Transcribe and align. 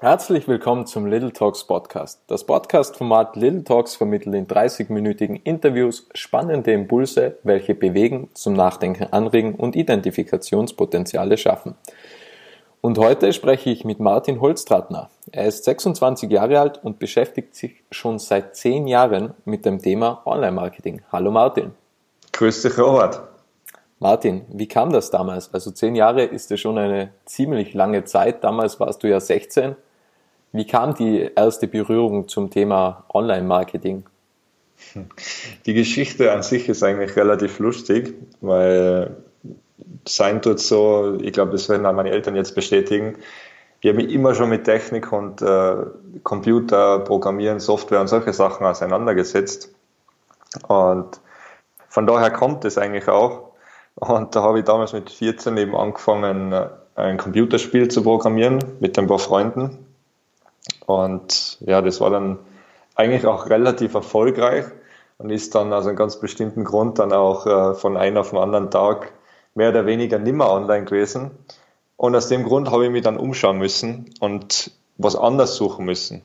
Herzlich 0.00 0.46
willkommen 0.46 0.86
zum 0.86 1.06
Little 1.06 1.32
Talks 1.32 1.64
Podcast. 1.64 2.20
Das 2.28 2.44
Podcast-Format 2.44 3.34
Little 3.34 3.64
Talks 3.64 3.96
vermittelt 3.96 4.36
in 4.36 4.46
30-minütigen 4.46 5.40
Interviews 5.42 6.08
spannende 6.14 6.70
Impulse, 6.70 7.38
welche 7.42 7.74
bewegen, 7.74 8.30
zum 8.32 8.52
Nachdenken 8.52 9.12
anregen 9.12 9.56
und 9.56 9.74
Identifikationspotenziale 9.74 11.36
schaffen. 11.36 11.74
Und 12.80 12.96
heute 12.98 13.32
spreche 13.32 13.70
ich 13.70 13.84
mit 13.84 13.98
Martin 13.98 14.40
Holztratner. 14.40 15.10
Er 15.32 15.46
ist 15.46 15.64
26 15.64 16.30
Jahre 16.30 16.60
alt 16.60 16.78
und 16.84 17.00
beschäftigt 17.00 17.56
sich 17.56 17.82
schon 17.90 18.20
seit 18.20 18.54
10 18.54 18.86
Jahren 18.86 19.34
mit 19.44 19.66
dem 19.66 19.80
Thema 19.80 20.22
Online-Marketing. 20.26 21.02
Hallo 21.10 21.32
Martin. 21.32 21.72
Grüß 22.34 22.62
dich, 22.62 22.78
Robert. 22.78 23.20
Martin, 23.98 24.42
wie 24.48 24.68
kam 24.68 24.92
das 24.92 25.10
damals? 25.10 25.52
Also 25.52 25.72
10 25.72 25.96
Jahre 25.96 26.22
ist 26.22 26.52
ja 26.52 26.56
schon 26.56 26.78
eine 26.78 27.10
ziemlich 27.24 27.74
lange 27.74 28.04
Zeit. 28.04 28.44
Damals 28.44 28.78
warst 28.78 29.02
du 29.02 29.08
ja 29.08 29.18
16 29.18 29.74
wie 30.52 30.66
kam 30.66 30.94
die 30.94 31.30
erste 31.34 31.66
Berührung 31.66 32.28
zum 32.28 32.50
Thema 32.50 33.04
Online-Marketing? 33.12 34.04
Die 35.66 35.74
Geschichte 35.74 36.32
an 36.32 36.42
sich 36.42 36.68
ist 36.68 36.82
eigentlich 36.82 37.16
relativ 37.16 37.58
lustig, 37.58 38.14
weil 38.40 39.16
sein 40.06 40.40
tut 40.40 40.60
so, 40.60 41.18
ich 41.20 41.32
glaube, 41.32 41.52
das 41.52 41.68
werden 41.68 41.86
auch 41.86 41.92
meine 41.92 42.10
Eltern 42.10 42.36
jetzt 42.36 42.54
bestätigen. 42.54 43.16
Ich 43.80 43.88
habe 43.88 44.02
mich 44.02 44.12
immer 44.12 44.34
schon 44.34 44.48
mit 44.48 44.64
Technik 44.64 45.12
und 45.12 45.40
äh, 45.42 45.76
Computer, 46.22 47.00
Programmieren, 47.00 47.60
Software 47.60 48.00
und 48.00 48.08
solche 48.08 48.32
Sachen 48.32 48.66
auseinandergesetzt. 48.66 49.72
Und 50.66 51.20
von 51.88 52.06
daher 52.06 52.30
kommt 52.30 52.64
es 52.64 52.78
eigentlich 52.78 53.08
auch. 53.08 53.52
Und 53.94 54.34
da 54.34 54.42
habe 54.42 54.60
ich 54.60 54.64
damals 54.64 54.92
mit 54.92 55.10
14 55.10 55.56
eben 55.56 55.76
angefangen, 55.76 56.54
ein 56.94 57.16
Computerspiel 57.18 57.88
zu 57.88 58.02
programmieren 58.02 58.58
mit 58.80 58.98
ein 58.98 59.06
paar 59.06 59.18
Freunden. 59.18 59.87
Und 60.88 61.58
ja, 61.60 61.82
das 61.82 62.00
war 62.00 62.08
dann 62.08 62.38
eigentlich 62.94 63.26
auch 63.26 63.50
relativ 63.50 63.92
erfolgreich 63.92 64.64
und 65.18 65.28
ist 65.28 65.54
dann 65.54 65.70
aus 65.70 65.86
einem 65.86 65.96
ganz 65.96 66.18
bestimmten 66.18 66.64
Grund 66.64 66.98
dann 66.98 67.12
auch 67.12 67.46
äh, 67.46 67.74
von 67.74 67.98
einem 67.98 68.16
auf 68.16 68.30
den 68.30 68.38
anderen 68.38 68.70
Tag 68.70 69.12
mehr 69.54 69.68
oder 69.68 69.84
weniger 69.84 70.18
nimmer 70.18 70.50
online 70.50 70.86
gewesen. 70.86 71.32
Und 71.98 72.16
aus 72.16 72.28
dem 72.28 72.42
Grund 72.42 72.70
habe 72.70 72.86
ich 72.86 72.90
mich 72.90 73.02
dann 73.02 73.18
umschauen 73.18 73.58
müssen 73.58 74.14
und 74.20 74.70
was 74.96 75.14
anders 75.14 75.56
suchen 75.56 75.84
müssen. 75.84 76.22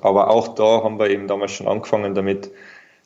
Aber 0.00 0.30
auch 0.30 0.54
da 0.54 0.84
haben 0.84 1.00
wir 1.00 1.10
eben 1.10 1.26
damals 1.26 1.50
schon 1.50 1.66
angefangen 1.66 2.14
damit, 2.14 2.52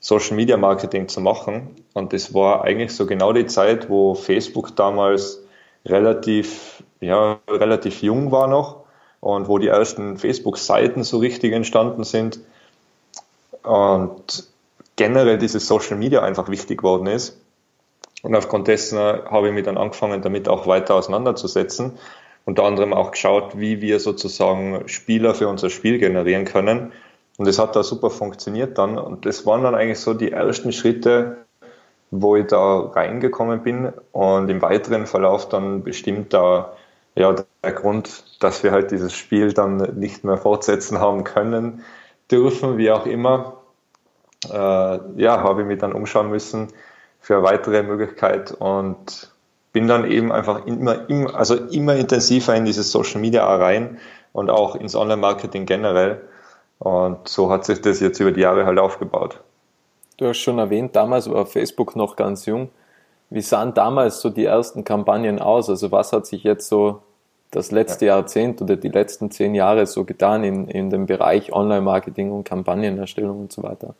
Social 0.01 0.37
Media 0.37 0.59
Marketing 0.59 1.09
zu 1.09 1.23
machen. 1.23 1.77
Und 1.95 2.13
das 2.13 2.35
war 2.35 2.63
eigentlich 2.65 2.95
so 2.95 3.07
genau 3.07 3.33
die 3.33 3.47
Zeit, 3.47 3.89
wo 3.89 4.15
Facebook 4.15 4.77
damals 4.77 5.43
relativ, 5.87 6.83
ja, 7.01 7.39
relativ 7.49 8.03
jung 8.03 8.31
war 8.31 8.49
noch 8.49 8.87
und 9.21 9.49
wo 9.49 9.59
die 9.59 9.69
ersten 9.69 10.17
Facebook-Seiten 10.17 11.03
so 11.03 11.19
richtig 11.19 11.53
entstanden 11.53 12.05
sind 12.05 12.41
und 13.63 14.49
generell 14.97 15.39
dieses 15.39 15.67
Social 15.67 15.97
Media 15.97 16.23
einfach 16.23 16.49
wichtig 16.49 16.79
geworden 16.79 17.07
ist. 17.07 17.41
Und 18.23 18.35
aufgrund 18.35 18.69
dessen 18.69 18.99
habe 18.99 19.49
ich 19.49 19.55
mich 19.55 19.65
dann 19.65 19.79
angefangen, 19.79 20.23
damit 20.23 20.49
auch 20.49 20.67
weiter 20.67 20.95
auseinanderzusetzen. 20.97 21.93
Unter 22.45 22.65
anderem 22.65 22.93
auch 22.93 23.13
geschaut, 23.13 23.59
wie 23.59 23.81
wir 23.81 24.01
sozusagen 24.01 24.89
Spieler 24.89 25.35
für 25.35 25.49
unser 25.49 25.71
Spiel 25.71 25.99
generieren 25.99 26.45
können. 26.45 26.93
Und 27.37 27.47
das 27.47 27.59
hat 27.59 27.77
da 27.77 27.85
super 27.85 28.11
funktioniert 28.11 28.79
dann. 28.79 28.99
Und 28.99 29.27
das 29.27 29.47
waren 29.47 29.63
dann 29.63 29.75
eigentlich 29.75 30.01
so 30.01 30.15
die 30.15 30.33
ersten 30.33 30.73
Schritte, 30.73 31.45
wo 32.11 32.35
ich 32.35 32.47
da 32.47 32.81
reingekommen 32.81 33.63
bin. 33.63 33.93
Und 34.13 34.49
im 34.49 34.63
weiteren 34.63 35.07
Verlauf 35.07 35.49
dann 35.49 35.85
bestimmt 35.85 36.33
da 36.33 36.73
ja, 37.15 37.35
der 37.65 37.73
Grund, 37.73 38.25
dass 38.41 38.63
wir 38.63 38.73
halt 38.73 38.91
dieses 38.91 39.13
Spiel 39.13 39.53
dann 39.53 39.77
nicht 39.99 40.25
mehr 40.25 40.39
fortsetzen 40.39 41.01
haben 41.01 41.25
können, 41.25 41.83
dürfen, 42.31 42.79
wie 42.79 42.91
auch 42.91 43.07
immer, 43.07 43.59
äh, 44.45 44.99
ja, 45.21 45.43
habe 45.43 45.63
ich 45.63 45.67
mich 45.67 45.79
dann 45.79 45.93
umschauen 45.93 46.31
müssen 46.31 46.69
für 47.21 47.37
eine 47.37 47.43
weitere 47.45 47.83
Möglichkeit 47.83 48.53
und 48.53 49.33
bin 49.73 49.89
dann 49.89 50.11
eben 50.11 50.33
einfach 50.33 50.67
immer, 50.67 51.09
immer, 51.09 51.35
also 51.35 51.57
immer 51.57 51.97
intensiver 51.97 52.55
in 52.55 52.65
dieses 52.65 52.91
Social 52.91 53.21
Media 53.21 53.45
rein 53.57 53.99
und 54.33 54.51
auch 54.51 54.77
ins 54.77 54.95
Online-Marketing 54.95 55.67
generell. 55.67 56.23
Und 56.79 57.29
so 57.29 57.51
hat 57.51 57.65
sich 57.65 57.81
das 57.81 58.01
jetzt 58.01 58.21
über 58.21 58.33
die 58.33 58.41
Jahre 58.41 58.65
halt 58.67 58.79
aufgebaut. 58.79 59.41
Du 60.17 60.27
hast 60.27 60.39
schon 60.39 60.59
erwähnt, 60.59 60.97
damals 60.97 61.31
war 61.31 61.47
Facebook 61.47 61.97
noch 61.97 62.17
ganz 62.17 62.47
jung. 62.47 62.71
Wie 63.31 63.43
sahen 63.43 63.75
damals 63.75 64.21
so 64.21 64.31
die 64.31 64.45
ersten 64.45 64.85
Kampagnen 64.85 65.39
aus? 65.39 65.69
Also 65.69 65.93
was 65.93 66.13
hat 66.13 66.27
sich 66.27 66.45
jetzt 66.45 66.69
so 66.69 67.03
das 67.51 67.71
letzte 67.71 68.07
ja. 68.07 68.17
Jahrzehnt 68.17 68.61
oder 68.63 68.77
die 68.77 68.89
letzten 68.89 69.31
zehn 69.31 69.55
Jahre 69.55 69.87
so 69.87 70.05
getan 70.05 70.45
in, 70.45 70.69
in 70.69 70.91
dem 70.91 71.07
Bereich 71.07 71.53
Online-Marketing 71.53 72.31
und 72.31 72.45
Kampagnenerstellung 72.45 73.41
und 73.41 73.53
so 73.53 73.63
weiter? 73.63 73.95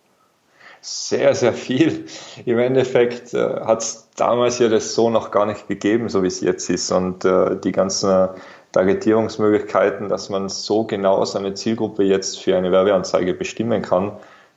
Sehr, 0.81 1.35
sehr 1.35 1.53
viel. 1.53 2.07
Im 2.45 2.59
Endeffekt 2.59 3.35
äh, 3.35 3.61
hat 3.61 3.83
es 3.83 4.09
damals 4.17 4.59
ja 4.59 4.69
das 4.69 4.95
so 4.95 5.11
noch 5.11 5.31
gar 5.31 5.45
nicht 5.45 5.67
gegeben, 5.67 6.09
so 6.09 6.23
wie 6.23 6.29
es 6.29 6.41
jetzt 6.41 6.71
ist. 6.71 6.93
Und 6.93 7.25
äh, 7.25 7.57
die 7.59 7.73
ganzen 7.73 8.29
Targetierungsmöglichkeiten, 8.73 10.09
dass 10.09 10.29
man 10.29 10.49
so 10.49 10.85
genau 10.85 11.25
seine 11.25 11.55
Zielgruppe 11.55 12.05
jetzt 12.05 12.41
für 12.41 12.57
eine 12.57 12.71
Werbeanzeige 12.71 13.35
bestimmen 13.35 13.83
kann, 13.83 14.13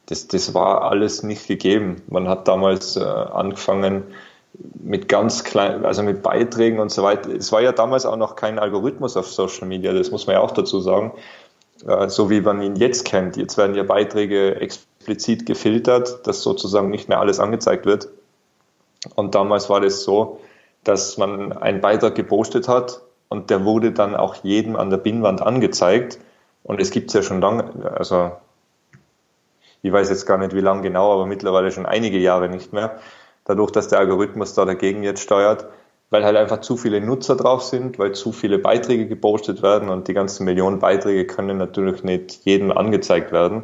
das, 0.06 0.28
das 0.28 0.54
war 0.54 0.84
alles 0.84 1.24
nicht 1.24 1.48
gegeben. 1.48 2.04
Man 2.08 2.28
hat 2.28 2.48
damals 2.48 2.98
äh, 2.98 3.02
angefangen, 3.02 4.04
mit 4.54 5.08
ganz 5.08 5.44
kleinen, 5.44 5.86
also 5.86 6.04
mit 6.04 6.22
Beiträgen 6.22 6.80
und 6.80 6.92
so 6.92 7.04
weiter. 7.04 7.30
Es 7.30 7.52
war 7.52 7.62
ja 7.62 7.72
damals 7.72 8.06
auch 8.06 8.18
noch 8.18 8.36
kein 8.36 8.60
Algorithmus 8.60 9.16
auf 9.16 9.28
Social 9.28 9.68
Media, 9.68 9.94
das 9.94 10.12
muss 10.12 10.28
man 10.28 10.36
ja 10.36 10.42
auch 10.42 10.52
dazu 10.52 10.82
sagen, 10.82 11.14
äh, 11.88 12.10
so 12.10 12.30
wie 12.30 12.42
man 12.42 12.62
ihn 12.62 12.76
jetzt 12.76 13.06
kennt. 13.06 13.38
Jetzt 13.38 13.58
werden 13.58 13.76
ja 13.76 13.84
Beiträge 13.84 14.56
explizit 14.60 15.46
gefiltert, 15.46 16.28
dass 16.28 16.42
sozusagen 16.42 16.90
nicht 16.90 17.10
mehr 17.10 17.20
alles 17.20 17.40
angezeigt 17.40 17.86
wird. 17.86 18.10
Und 19.16 19.34
damals 19.36 19.70
war 19.70 19.82
das 19.82 20.04
so, 20.04 20.40
dass 20.84 21.18
man 21.18 21.54
einen 21.54 21.82
Beitrag 21.82 22.16
gepostet 22.16 22.68
hat 22.68 23.02
und 23.30 23.50
der 23.50 23.66
wurde 23.66 23.92
dann 23.92 24.16
auch 24.16 24.36
jedem 24.44 24.76
an 24.76 24.90
der 24.90 24.98
Binnwand 24.98 25.42
angezeigt. 25.42 26.20
Und 26.64 26.80
es 26.80 26.92
gibt 26.92 27.10
es 27.10 27.14
ja 27.14 27.24
schon 27.24 27.42
lange, 27.42 27.72
also 27.96 28.32
ich 29.82 29.92
weiß 29.92 30.10
jetzt 30.10 30.28
gar 30.28 30.38
nicht 30.38 30.54
wie 30.54 30.62
lange 30.62 30.84
genau, 30.84 31.14
aber 31.14 31.26
mittlerweile 31.26 31.72
schon 31.72 31.88
einige 31.88 32.20
Jahre 32.20 32.50
nicht 32.50 32.74
mehr 32.74 33.00
dadurch, 33.46 33.72
dass 33.72 33.88
der 33.88 34.00
Algorithmus 34.00 34.54
da 34.54 34.66
dagegen 34.66 35.04
jetzt 35.04 35.22
steuert, 35.22 35.66
weil 36.10 36.26
halt 36.26 36.36
einfach 36.36 36.62
zu 36.62 36.78
viele 36.78 37.02
Nutzer 37.02 37.36
drauf 37.36 37.64
sind, 37.64 37.98
weil 37.98 38.12
zu 38.14 38.32
viele 38.32 38.60
Beiträge 38.60 39.08
gepostet 39.08 39.64
werden 39.64 39.90
und 39.90 40.08
die 40.08 40.14
ganzen 40.14 40.46
Millionen 40.46 40.80
Beiträge 40.80 41.26
können 41.26 41.58
natürlich 41.58 42.04
nicht 42.04 42.46
jedem 42.46 42.72
angezeigt 42.72 43.32
werden. 43.32 43.64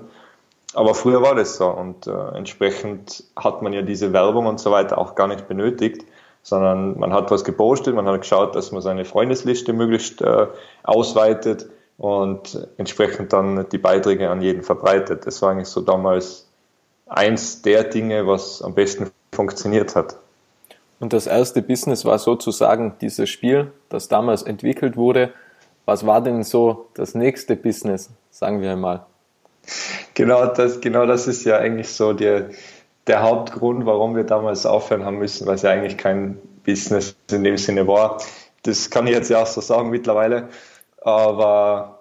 Aber 0.73 0.93
früher 0.93 1.21
war 1.21 1.35
das 1.35 1.57
so 1.57 1.67
und 1.67 2.07
äh, 2.07 2.11
entsprechend 2.35 3.23
hat 3.35 3.61
man 3.61 3.73
ja 3.73 3.81
diese 3.81 4.13
Werbung 4.13 4.45
und 4.45 4.59
so 4.59 4.71
weiter 4.71 4.97
auch 4.97 5.15
gar 5.15 5.27
nicht 5.27 5.47
benötigt, 5.47 6.05
sondern 6.41 6.97
man 6.97 7.13
hat 7.13 7.31
was 7.31 7.43
gepostet, 7.43 7.95
man 7.95 8.05
hat 8.05 8.21
geschaut, 8.21 8.55
dass 8.55 8.71
man 8.71 8.81
seine 8.81 9.03
Freundesliste 9.03 9.73
möglichst 9.73 10.21
äh, 10.21 10.47
ausweitet 10.83 11.67
und 11.97 12.67
entsprechend 12.77 13.33
dann 13.33 13.67
die 13.69 13.77
Beiträge 13.77 14.29
an 14.29 14.41
jeden 14.41 14.63
verbreitet. 14.63 15.25
Das 15.25 15.41
war 15.41 15.51
eigentlich 15.51 15.67
so 15.67 15.81
damals 15.81 16.47
eins 17.07 17.61
der 17.61 17.83
Dinge, 17.83 18.27
was 18.27 18.61
am 18.61 18.75
besten 18.75 19.11
funktioniert 19.37 19.95
hat. 19.95 20.17
Und 20.99 21.13
das 21.13 21.27
erste 21.27 21.61
Business 21.61 22.03
war 22.05 22.17
sozusagen 22.17 22.95
dieses 22.99 23.29
Spiel, 23.29 23.71
das 23.89 24.07
damals 24.07 24.41
entwickelt 24.41 24.97
wurde. 24.97 25.31
Was 25.85 26.05
war 26.05 26.21
denn 26.21 26.43
so 26.43 26.87
das 26.95 27.13
nächste 27.13 27.55
Business, 27.55 28.09
sagen 28.31 28.61
wir 28.61 28.71
einmal? 28.71 29.05
Genau 30.15 30.47
das, 30.47 30.81
genau 30.81 31.05
das 31.05 31.27
ist 31.27 31.45
ja 31.45 31.57
eigentlich 31.57 31.89
so 31.89 32.13
der, 32.13 32.49
der 33.05 33.21
Hauptgrund, 33.21 33.85
warum 33.85 34.15
wir 34.15 34.23
damals 34.23 34.65
aufhören 34.65 35.05
haben 35.05 35.19
müssen, 35.19 35.45
weil 35.45 35.55
es 35.55 35.61
ja 35.61 35.69
eigentlich 35.69 35.97
kein 35.97 36.39
Business 36.65 37.15
in 37.31 37.43
dem 37.43 37.57
Sinne 37.57 37.87
war. 37.87 38.21
Das 38.63 38.89
kann 38.89 39.05
ich 39.07 39.13
jetzt 39.13 39.29
ja 39.29 39.43
auch 39.43 39.47
so 39.47 39.61
sagen 39.61 39.89
mittlerweile. 39.91 40.49
Aber 41.01 41.99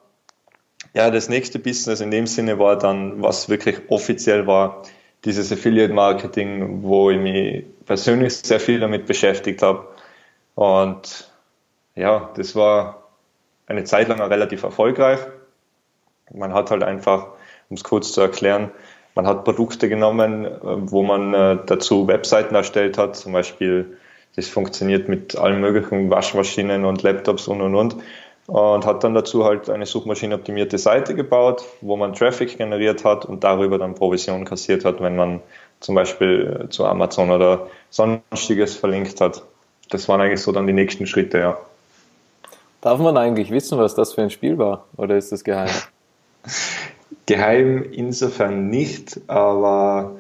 ja, 0.94 1.10
das 1.10 1.28
nächste 1.28 1.58
Business 1.58 2.00
in 2.00 2.10
dem 2.10 2.26
Sinne 2.26 2.58
war 2.58 2.78
dann, 2.78 3.22
was 3.22 3.50
wirklich 3.50 3.82
offiziell 3.88 4.46
war, 4.46 4.82
dieses 5.24 5.52
Affiliate 5.52 5.92
Marketing, 5.92 6.82
wo 6.82 7.10
ich 7.10 7.18
mich 7.18 7.64
persönlich 7.84 8.36
sehr 8.36 8.60
viel 8.60 8.80
damit 8.80 9.06
beschäftigt 9.06 9.62
habe. 9.62 9.88
Und 10.54 11.30
ja, 11.94 12.30
das 12.36 12.54
war 12.54 13.08
eine 13.66 13.84
Zeit 13.84 14.08
lang 14.08 14.20
relativ 14.20 14.62
erfolgreich. 14.62 15.20
Man 16.32 16.52
hat 16.52 16.70
halt 16.70 16.82
einfach, 16.82 17.28
um 17.68 17.76
es 17.76 17.84
kurz 17.84 18.12
zu 18.12 18.20
erklären, 18.20 18.70
man 19.14 19.26
hat 19.26 19.44
Produkte 19.44 19.88
genommen, 19.88 20.46
wo 20.62 21.02
man 21.02 21.32
äh, 21.32 21.58
dazu 21.64 22.06
Webseiten 22.06 22.54
erstellt 22.54 22.98
hat, 22.98 23.16
zum 23.16 23.32
Beispiel, 23.32 23.96
das 24.36 24.46
funktioniert 24.48 25.08
mit 25.08 25.36
allen 25.36 25.60
möglichen 25.60 26.10
Waschmaschinen 26.10 26.84
und 26.84 27.02
Laptops 27.02 27.48
und 27.48 27.62
und 27.62 27.74
und 27.74 27.96
und 28.46 28.86
hat 28.86 29.02
dann 29.02 29.14
dazu 29.14 29.44
halt 29.44 29.68
eine 29.68 29.86
suchmaschinenoptimierte 29.86 30.78
Seite 30.78 31.14
gebaut, 31.14 31.64
wo 31.80 31.96
man 31.96 32.12
Traffic 32.12 32.56
generiert 32.58 33.04
hat 33.04 33.24
und 33.24 33.42
darüber 33.42 33.78
dann 33.78 33.94
Provision 33.94 34.44
kassiert 34.44 34.84
hat, 34.84 35.00
wenn 35.00 35.16
man 35.16 35.40
zum 35.80 35.94
Beispiel 35.94 36.66
zu 36.70 36.84
Amazon 36.84 37.30
oder 37.30 37.68
sonstiges 37.90 38.76
verlinkt 38.76 39.20
hat. 39.20 39.42
Das 39.90 40.08
waren 40.08 40.20
eigentlich 40.20 40.42
so 40.42 40.52
dann 40.52 40.66
die 40.66 40.72
nächsten 40.72 41.06
Schritte, 41.06 41.38
ja. 41.38 41.58
Darf 42.80 43.00
man 43.00 43.16
eigentlich 43.16 43.50
wissen, 43.50 43.78
was 43.78 43.94
das 43.94 44.14
für 44.14 44.22
ein 44.22 44.30
Spiel 44.30 44.58
war? 44.58 44.84
Oder 44.96 45.16
ist 45.16 45.32
das 45.32 45.42
geheim? 45.42 45.70
geheim 47.26 47.84
insofern 47.92 48.68
nicht, 48.68 49.20
aber 49.26 50.12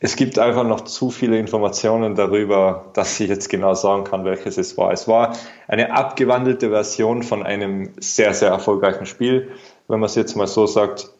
es 0.00 0.14
gibt 0.14 0.38
einfach 0.38 0.64
noch 0.64 0.82
zu 0.82 1.10
viele 1.10 1.38
Informationen 1.38 2.14
darüber, 2.14 2.86
dass 2.94 3.18
ich 3.18 3.28
jetzt 3.28 3.48
genau 3.48 3.74
sagen 3.74 4.04
kann, 4.04 4.24
welches 4.24 4.56
es 4.56 4.78
war. 4.78 4.92
Es 4.92 5.08
war 5.08 5.36
eine 5.66 5.92
abgewandelte 5.92 6.70
Version 6.70 7.24
von 7.24 7.42
einem 7.42 7.90
sehr, 7.98 8.32
sehr 8.32 8.50
erfolgreichen 8.50 9.06
Spiel. 9.06 9.50
Wenn 9.88 9.98
man 9.98 10.06
es 10.06 10.14
jetzt 10.14 10.36
mal 10.36 10.46
so 10.46 10.66
sagt, 10.66 11.10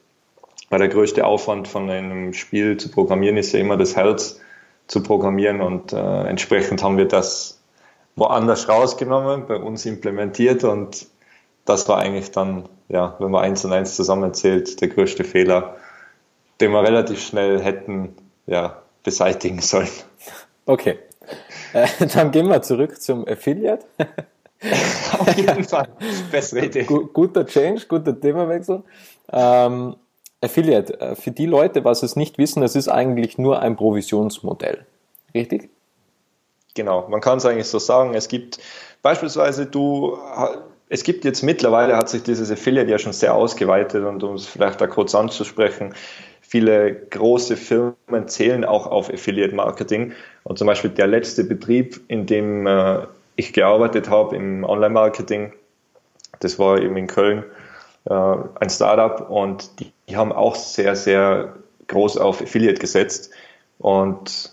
weil 0.71 0.79
der 0.79 0.89
größte 0.89 1.27
Aufwand 1.27 1.67
von 1.67 1.91
einem 1.91 2.33
Spiel 2.35 2.77
zu 2.77 2.91
programmieren 2.91 3.37
ist 3.37 3.53
ja 3.53 3.59
immer 3.59 3.77
das 3.77 3.97
Herz 3.97 4.41
zu 4.87 5.03
programmieren 5.03 5.61
und 5.61 5.93
äh, 5.93 6.25
entsprechend 6.27 6.83
haben 6.83 6.99
wir 6.99 7.09
das 7.09 7.61
woanders 8.15 8.69
rausgenommen, 8.69 9.47
bei 9.47 9.57
uns 9.57 9.87
implementiert 9.87 10.65
und 10.65 11.07
das 11.65 11.89
war 11.89 11.99
eigentlich 11.99 12.31
dann, 12.31 12.69
ja, 12.89 13.17
wenn 13.19 13.31
man 13.31 13.45
eins 13.45 13.65
und 13.65 13.73
eins 13.73 13.97
zusammenzählt, 13.97 14.81
der 14.81 14.89
größte 14.89 15.25
Fehler, 15.25 15.77
den 16.61 16.73
wir 16.73 16.83
relativ 16.83 17.21
schnell 17.21 17.61
hätten 17.61 18.15
ja, 18.49 18.83
beseitigen 19.05 19.61
sollen. 19.61 19.89
Okay, 20.67 20.99
äh, 21.73 21.87
dann 22.13 22.31
gehen 22.31 22.49
wir 22.49 22.63
zurück 22.63 23.01
zum 23.01 23.27
Affiliate. 23.29 23.85
Auf 25.19 25.37
jeden 25.37 25.65
Fall, 25.65 25.89
bessere 26.33 26.65
Idee. 26.65 26.83
Guter 26.85 27.47
Change, 27.47 27.87
guter 27.89 28.19
Themawechsel. 28.19 28.83
Ähm, 29.33 29.97
Affiliate, 30.41 31.01
äh, 31.01 31.15
für 31.15 31.31
die 31.31 31.47
Leute, 31.47 31.85
was 31.85 32.03
es 32.03 32.17
nicht 32.17 32.39
wissen, 32.39 32.61
das 32.61 32.75
ist 32.75 32.89
eigentlich 32.89 33.39
nur 33.39 33.61
ein 33.61 33.77
Provisionsmodell. 33.77 34.85
Richtig? 35.35 35.71
Genau, 36.75 37.07
man 37.09 37.21
kann 37.21 37.39
es 37.39 37.47
eigentlich 37.47 37.67
so 37.67 37.79
sagen. 37.79 38.15
Es 38.15 38.29
gibt 38.29 38.59
beispielsweise, 39.03 39.67
du, 39.67 40.19
es 40.89 41.03
gibt 41.03 41.25
jetzt 41.25 41.43
mittlerweile, 41.43 41.97
hat 41.97 42.09
sich 42.09 42.23
dieses 42.23 42.51
Affiliate 42.51 42.91
ja 42.91 42.99
schon 42.99 43.13
sehr 43.13 43.35
ausgeweitet 43.35 44.05
und 44.05 44.23
um 44.23 44.35
es 44.35 44.47
vielleicht 44.47 44.81
da 44.81 44.87
kurz 44.87 45.15
anzusprechen, 45.15 45.95
viele 46.49 46.95
große 46.95 47.57
Firmen 47.57 48.27
zählen 48.27 48.65
auch 48.65 48.87
auf 48.87 49.13
Affiliate 49.13 49.55
Marketing. 49.55 50.13
Und 50.45 50.59
zum 50.59 50.67
Beispiel 50.67 50.91
der 50.91 51.07
letzte 51.07 51.45
Betrieb, 51.45 52.01
in 52.09 52.25
dem 52.25 52.67
äh, 52.67 53.07
ich 53.37 53.53
gearbeitet 53.53 54.09
habe 54.09 54.35
im 54.35 54.65
Online-Marketing, 54.65 55.53
das 56.41 56.59
war 56.59 56.81
eben 56.81 56.97
in 56.97 57.07
Köln, 57.07 57.45
äh, 58.07 58.15
ein 58.15 58.71
Startup 58.71 59.29
und 59.29 59.79
die, 59.79 59.93
die 60.09 60.17
haben 60.17 60.33
auch 60.33 60.55
sehr, 60.55 60.97
sehr 60.97 61.55
groß 61.89 62.17
auf 62.17 62.41
Affiliate 62.41 62.81
gesetzt. 62.81 63.31
Und 63.79 64.53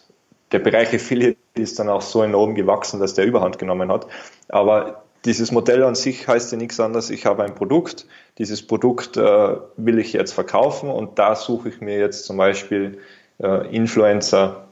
der 0.51 0.59
Bereich 0.59 0.93
Affiliate 0.93 1.37
ist 1.53 1.79
dann 1.79 1.87
auch 1.87 2.01
so 2.01 2.21
enorm 2.21 2.55
gewachsen, 2.55 2.99
dass 2.99 3.13
der 3.13 3.25
Überhand 3.25 3.57
genommen 3.57 3.89
hat. 3.89 4.05
Aber 4.49 5.04
dieses 5.25 5.51
Modell 5.51 5.83
an 5.83 5.95
sich 5.95 6.27
heißt 6.27 6.51
ja 6.51 6.57
nichts 6.57 6.79
anderes. 6.79 7.09
Ich 7.09 7.25
habe 7.25 7.43
ein 7.43 7.55
Produkt. 7.55 8.05
Dieses 8.37 8.65
Produkt 8.65 9.17
äh, 9.17 9.55
will 9.75 9.99
ich 9.99 10.13
jetzt 10.13 10.33
verkaufen 10.33 10.89
und 10.89 11.19
da 11.19 11.35
suche 11.35 11.69
ich 11.69 11.81
mir 11.81 11.97
jetzt 11.99 12.25
zum 12.25 12.37
Beispiel 12.37 12.99
äh, 13.41 13.75
Influencer 13.75 14.67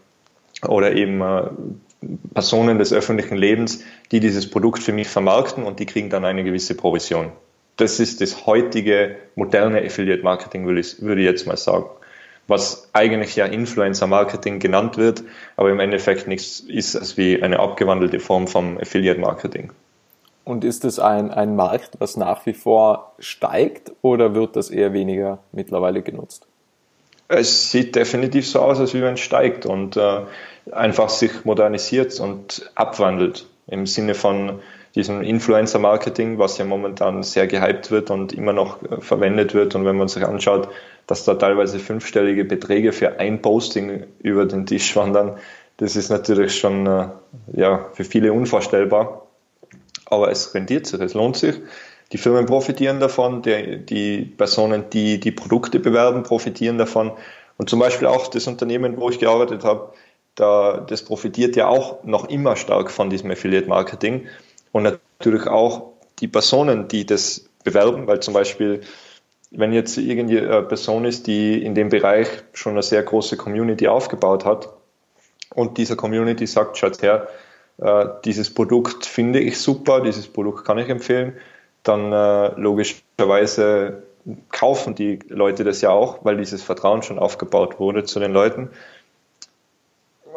oder 0.67 0.93
eben 0.93 1.21
äh, 1.21 1.43
Personen 2.33 2.77
des 2.77 2.93
öffentlichen 2.93 3.37
Lebens, 3.37 3.83
die 4.11 4.19
dieses 4.19 4.49
Produkt 4.49 4.83
für 4.83 4.93
mich 4.93 5.07
vermarkten 5.07 5.63
und 5.63 5.79
die 5.79 5.85
kriegen 5.85 6.09
dann 6.09 6.25
eine 6.25 6.43
gewisse 6.43 6.75
Provision. 6.75 7.31
Das 7.77 7.99
ist 7.99 8.21
das 8.21 8.45
heutige 8.45 9.15
moderne 9.35 9.83
Affiliate 9.83 10.21
Marketing, 10.21 10.65
würde 10.65 10.81
ich, 10.81 11.01
würde 11.01 11.21
ich 11.21 11.27
jetzt 11.27 11.47
mal 11.47 11.57
sagen 11.57 11.85
was 12.47 12.89
eigentlich 12.93 13.35
ja 13.35 13.45
Influencer 13.45 14.07
Marketing 14.07 14.59
genannt 14.59 14.97
wird, 14.97 15.23
aber 15.55 15.71
im 15.71 15.79
Endeffekt 15.79 16.27
nichts 16.27 16.59
ist 16.59 16.95
als 16.95 17.17
wie 17.17 17.41
eine 17.41 17.59
abgewandelte 17.59 18.19
Form 18.19 18.47
vom 18.47 18.77
Affiliate 18.77 19.19
Marketing. 19.19 19.71
Und 20.45 20.63
ist 20.63 20.83
es 20.83 20.99
ein, 20.99 21.31
ein 21.31 21.55
Markt, 21.55 21.99
was 21.99 22.17
nach 22.17 22.45
wie 22.45 22.53
vor 22.53 23.13
steigt 23.19 23.93
oder 24.01 24.35
wird 24.35 24.55
das 24.55 24.69
eher 24.69 24.91
weniger 24.91 25.39
mittlerweile 25.51 26.01
genutzt? 26.01 26.47
Es 27.29 27.71
sieht 27.71 27.95
definitiv 27.95 28.47
so 28.47 28.59
aus, 28.59 28.79
als 28.79 28.93
wenn 28.93 29.13
es 29.13 29.21
steigt 29.21 29.65
und 29.65 29.95
äh, 29.95 30.21
einfach 30.71 31.09
sich 31.09 31.45
modernisiert 31.45 32.19
und 32.19 32.69
abwandelt 32.75 33.47
im 33.67 33.85
Sinne 33.85 34.13
von 34.13 34.59
diesem 34.95 35.21
Influencer-Marketing, 35.23 36.37
was 36.37 36.57
ja 36.57 36.65
momentan 36.65 37.23
sehr 37.23 37.47
gehypt 37.47 37.89
wird 37.89 38.11
und 38.11 38.33
immer 38.33 38.53
noch 38.53 38.81
äh, 38.83 39.01
verwendet 39.01 39.53
wird. 39.53 39.75
Und 39.75 39.85
wenn 39.85 39.97
man 39.97 40.07
sich 40.07 40.25
anschaut, 40.25 40.67
dass 41.07 41.25
da 41.25 41.35
teilweise 41.35 41.79
fünfstellige 41.79 42.45
Beträge 42.45 42.91
für 42.91 43.19
ein 43.19 43.41
Posting 43.41 44.03
über 44.19 44.45
den 44.45 44.65
Tisch 44.65 44.95
wandern, 44.95 45.37
das 45.77 45.95
ist 45.95 46.09
natürlich 46.09 46.57
schon 46.59 46.85
äh, 46.85 47.07
ja, 47.53 47.85
für 47.93 48.03
viele 48.03 48.33
unvorstellbar. 48.33 49.22
Aber 50.13 50.31
es 50.31 50.53
rentiert 50.53 50.85
sich, 50.85 50.99
es 50.99 51.13
lohnt 51.13 51.37
sich. 51.37 51.55
Die 52.11 52.17
Firmen 52.17 52.45
profitieren 52.45 52.99
davon, 52.99 53.41
die, 53.41 53.77
die 53.77 54.21
Personen, 54.25 54.85
die 54.91 55.19
die 55.19 55.31
Produkte 55.31 55.79
bewerben, 55.79 56.23
profitieren 56.23 56.77
davon. 56.77 57.11
Und 57.57 57.69
zum 57.69 57.79
Beispiel 57.79 58.07
auch 58.07 58.27
das 58.27 58.47
Unternehmen, 58.47 58.97
wo 58.97 59.09
ich 59.09 59.19
gearbeitet 59.19 59.63
habe, 59.63 59.93
da, 60.35 60.85
das 60.87 61.03
profitiert 61.03 61.55
ja 61.55 61.67
auch 61.67 62.03
noch 62.03 62.29
immer 62.29 62.55
stark 62.55 62.91
von 62.91 63.09
diesem 63.09 63.31
Affiliate 63.31 63.67
Marketing. 63.67 64.27
Und 64.71 64.83
natürlich 64.83 65.47
auch 65.47 65.93
die 66.19 66.27
Personen, 66.27 66.87
die 66.87 67.05
das 67.05 67.49
bewerben, 67.63 68.07
weil 68.07 68.19
zum 68.19 68.33
Beispiel 68.33 68.81
wenn 69.55 69.71
jetzt 69.71 69.97
irgendeine 69.97 70.63
Person 70.63 71.05
ist, 71.05 71.27
die 71.27 71.63
in 71.63 71.75
dem 71.75 71.89
Bereich 71.89 72.27
schon 72.53 72.73
eine 72.73 72.83
sehr 72.83 73.03
große 73.03 73.37
Community 73.37 73.87
aufgebaut 73.87 74.45
hat 74.45 74.69
und 75.53 75.77
dieser 75.77 75.95
Community 75.95 76.47
sagt, 76.47 76.77
schaut 76.77 77.01
her, 77.01 77.27
äh, 77.77 78.05
dieses 78.25 78.53
Produkt 78.53 79.05
finde 79.05 79.39
ich 79.39 79.59
super, 79.59 80.01
dieses 80.01 80.27
Produkt 80.27 80.65
kann 80.65 80.77
ich 80.77 80.89
empfehlen, 80.89 81.33
dann 81.83 82.11
äh, 82.11 82.59
logischerweise 82.59 84.03
kaufen 84.49 84.95
die 84.95 85.19
Leute 85.27 85.63
das 85.63 85.81
ja 85.81 85.89
auch, 85.89 86.23
weil 86.23 86.37
dieses 86.37 86.63
Vertrauen 86.63 87.03
schon 87.03 87.19
aufgebaut 87.19 87.79
wurde 87.79 88.05
zu 88.05 88.19
den 88.19 88.31
Leuten. 88.31 88.69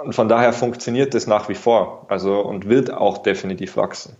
Und 0.03 0.15
von 0.15 0.29
daher 0.29 0.53
funktioniert 0.53 1.15
das 1.15 1.27
nach 1.27 1.49
wie 1.49 1.55
vor, 1.55 2.05
also 2.09 2.41
und 2.41 2.69
wird 2.69 2.93
auch 2.93 3.19
definitiv 3.19 3.77
wachsen. 3.77 4.17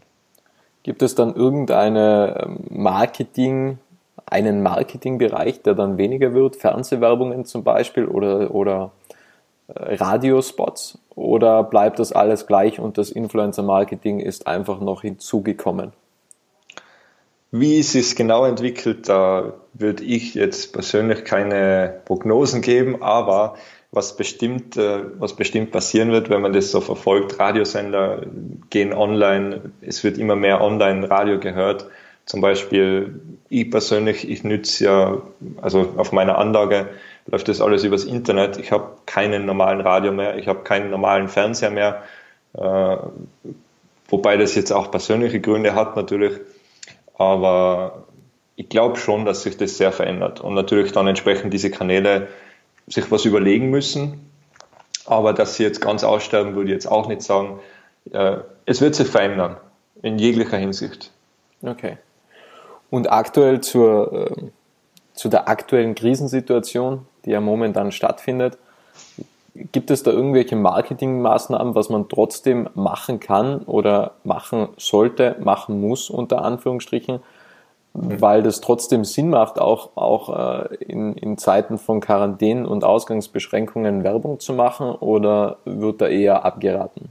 Gibt 0.85 1.03
es 1.03 1.15
dann 1.15 1.35
irgendeine 1.35 2.45
ähm, 2.47 2.61
Marketing- 2.71 3.79
einen 4.29 4.63
Marketingbereich, 4.63 5.63
der 5.63 5.75
dann 5.75 5.99
weniger 5.99 6.35
wird, 6.35 6.57
Fernsehwerbungen 6.57 7.45
zum 7.45 7.63
Beispiel 7.63 8.07
oder, 8.07 8.55
oder 8.55 8.91
Radiospots? 9.69 10.99
Oder 11.15 11.65
bleibt 11.65 11.99
das 11.99 12.13
alles 12.13 12.47
gleich 12.47 12.79
und 12.79 12.99
das 12.99 13.11
Influencer-Marketing 13.11 14.21
ist 14.21 14.47
einfach 14.47 14.81
noch 14.81 15.03
hinzugekommen? 15.03 15.93
Wie 17.51 17.79
es 17.79 17.93
sich 17.93 18.15
genau 18.17 18.45
entwickelt, 18.45 19.09
da 19.09 19.55
würde 19.73 20.05
ich 20.05 20.35
jetzt 20.35 20.73
persönlich 20.73 21.25
keine 21.25 22.01
Prognosen 22.05 22.61
geben, 22.61 23.03
aber 23.03 23.55
was 23.93 24.17
bestimmt, 24.17 24.77
äh, 24.77 25.05
was 25.19 25.35
bestimmt 25.35 25.71
passieren 25.71 26.11
wird, 26.11 26.29
wenn 26.29 26.43
man 26.43 26.53
das 26.53 26.71
so 26.71 26.81
verfolgt, 26.81 27.39
Radiosender 27.39 28.27
gehen 28.69 28.93
online, 28.93 29.73
es 29.81 30.05
wird 30.05 30.19
immer 30.19 30.37
mehr 30.37 30.61
Online-Radio 30.61 31.41
gehört 31.41 31.87
zum 32.27 32.41
Beispiel, 32.41 33.21
ich 33.49 33.71
persönlich, 33.71 34.29
ich 34.29 34.43
nütze 34.43 34.85
ja, 34.85 35.23
also 35.63 35.95
auf 35.97 36.11
meiner 36.11 36.39
Anlage 36.39 36.89
läuft 37.27 37.49
das 37.49 37.61
alles 37.61 37.85
übers 37.85 38.05
Internet. 38.05 38.59
Ich 38.59 38.73
habe 38.73 38.97
keinen 39.07 39.47
normalen 39.47 39.81
Radio 39.81 40.13
mehr, 40.13 40.37
ich 40.39 40.49
habe 40.49 40.61
keinen 40.61 40.91
normalen 40.91 41.29
Fernseher 41.29 41.71
mehr, 41.71 42.03
äh, 42.55 42.97
wobei 44.09 44.37
das 44.37 44.55
jetzt 44.55 44.73
auch 44.73 44.91
persönliche 44.91 45.41
Gründe 45.41 45.75
hat 45.75 45.97
natürlich. 45.97 46.33
Aber 47.19 48.05
ich 48.57 48.69
glaube 48.69 48.97
schon, 48.97 49.25
dass 49.25 49.43
sich 49.43 49.57
das 49.57 49.77
sehr 49.77 49.93
verändert 49.93 50.41
und 50.41 50.55
natürlich 50.55 50.93
dann 50.93 51.07
entsprechend 51.07 51.53
diese 51.53 51.71
Kanäle 51.71 52.29
sich 52.87 53.11
was 53.11 53.25
überlegen 53.25 53.71
müssen. 53.71 54.31
Aber 55.05 55.33
dass 55.33 55.57
sie 55.57 55.63
jetzt 55.63 55.81
ganz 55.81 56.05
aussterben, 56.05 56.55
würde 56.55 56.71
ich 56.71 56.75
jetzt 56.75 56.87
auch 56.87 57.07
nicht 57.07 57.23
sagen. 57.23 57.61
Äh, 58.13 58.39
es 58.65 58.81
wird 58.81 58.95
sich 58.95 59.09
verändern, 59.09 59.57
in 60.03 60.19
jeglicher 60.19 60.57
Hinsicht. 60.57 61.13
Okay. 61.63 61.99
Und 62.91 63.11
aktuell 63.11 63.61
zur, 63.61 64.31
äh, 64.31 64.51
zu 65.15 65.29
der 65.29 65.49
aktuellen 65.49 65.95
Krisensituation, 65.95 67.07
die 67.27 67.31
ja 67.31 67.41
momentan 67.41 67.93
stattfindet, 67.93 68.57
gibt 69.55 69.91
es 69.91 70.03
da 70.03 70.11
irgendwelche 70.11 70.57
Marketingmaßnahmen, 70.57 71.75
was 71.75 71.89
man 71.89 72.09
trotzdem 72.09 72.69
machen 72.75 73.21
kann 73.21 73.61
oder 73.61 74.13
machen 74.25 74.69
sollte, 74.77 75.37
machen 75.41 75.81
muss, 75.81 76.11
unter 76.11 76.43
Anführungsstrichen, 76.43 77.21
mhm. 77.95 78.21
weil 78.21 78.43
das 78.43 78.61
trotzdem 78.61 79.05
Sinn 79.05 79.31
macht, 79.31 79.59
auch, 79.59 79.91
auch 79.97 80.69
äh, 80.69 80.75
in, 80.77 81.15
in 81.15 81.39
Zeiten 81.39 81.79
von 81.79 82.01
Quarantänen 82.01 82.67
und 82.67 82.85
Ausgangsbeschränkungen 82.85 84.05
Werbung 84.05 84.41
zu 84.41 84.53
machen 84.53 84.91
oder 84.91 85.57
wird 85.65 86.01
da 86.01 86.09
eher 86.09 86.45
abgeraten? 86.45 87.11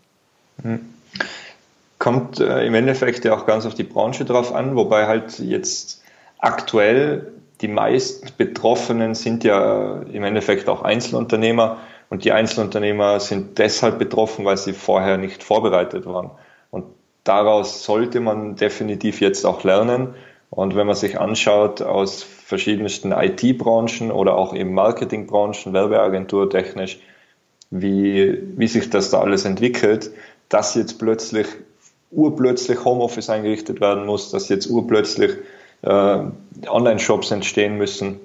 Mhm 0.64 0.96
kommt 2.00 2.40
äh, 2.40 2.66
im 2.66 2.76
Endeffekt 2.76 3.26
ja 3.26 3.36
auch 3.36 3.46
ganz 3.46 3.66
auf 3.66 3.74
die 3.74 3.84
Branche 3.84 4.26
drauf 4.26 4.54
an, 4.54 4.76
wobei 4.76 5.08
halt 5.08 5.40
jetzt 5.40 6.04
aktuell 6.38 7.32
die 7.62 7.68
meisten 7.68 8.30
Betroffenen 8.38 9.16
sind 9.16 9.44
ja 9.44 10.02
im 10.02 10.24
Endeffekt 10.24 10.68
auch 10.68 10.82
Einzelunternehmer 10.82 11.78
und 12.10 12.26
die 12.26 12.32
Einzelunternehmer 12.32 13.20
sind 13.20 13.58
deshalb 13.58 13.98
betroffen, 13.98 14.46
weil 14.46 14.58
sie 14.58 14.74
vorher 14.74 15.18
nicht 15.18 15.44
vorbereitet 15.44 16.06
waren. 16.06 16.32
Und 16.70 16.86
daraus 17.24 17.84
sollte 17.84 18.20
man 18.20 18.56
definitiv 18.56 19.22
jetzt 19.22 19.46
auch 19.46 19.64
lernen. 19.64 20.16
Und 20.50 20.76
wenn 20.76 20.88
man 20.88 20.96
sich 20.96 21.20
anschaut 21.20 21.82
aus 21.82 22.24
verschiedensten 22.24 23.12
IT-Branchen 23.12 24.12
oder 24.12 24.36
auch 24.36 24.54
eben 24.54 24.74
Marketingbranchen, 24.74 25.74
Werbeagentur 25.74 26.50
technisch, 26.50 27.00
wie, 27.72 28.40
wie 28.56 28.68
sich 28.68 28.90
das 28.90 29.10
da 29.10 29.22
alles 29.22 29.46
entwickelt, 29.46 30.12
dass 30.50 30.76
jetzt 30.76 31.00
plötzlich 31.00 31.48
urplötzlich 32.12 32.86
Homeoffice 32.86 33.30
eingerichtet 33.30 33.82
werden 33.82 34.06
muss, 34.06 34.32
dass 34.32 34.50
jetzt 34.50 34.70
urplötzlich 34.70 35.32
äh, 35.82 36.20
Online-Shops 36.68 37.32
entstehen 37.32 37.78
müssen 37.78 38.20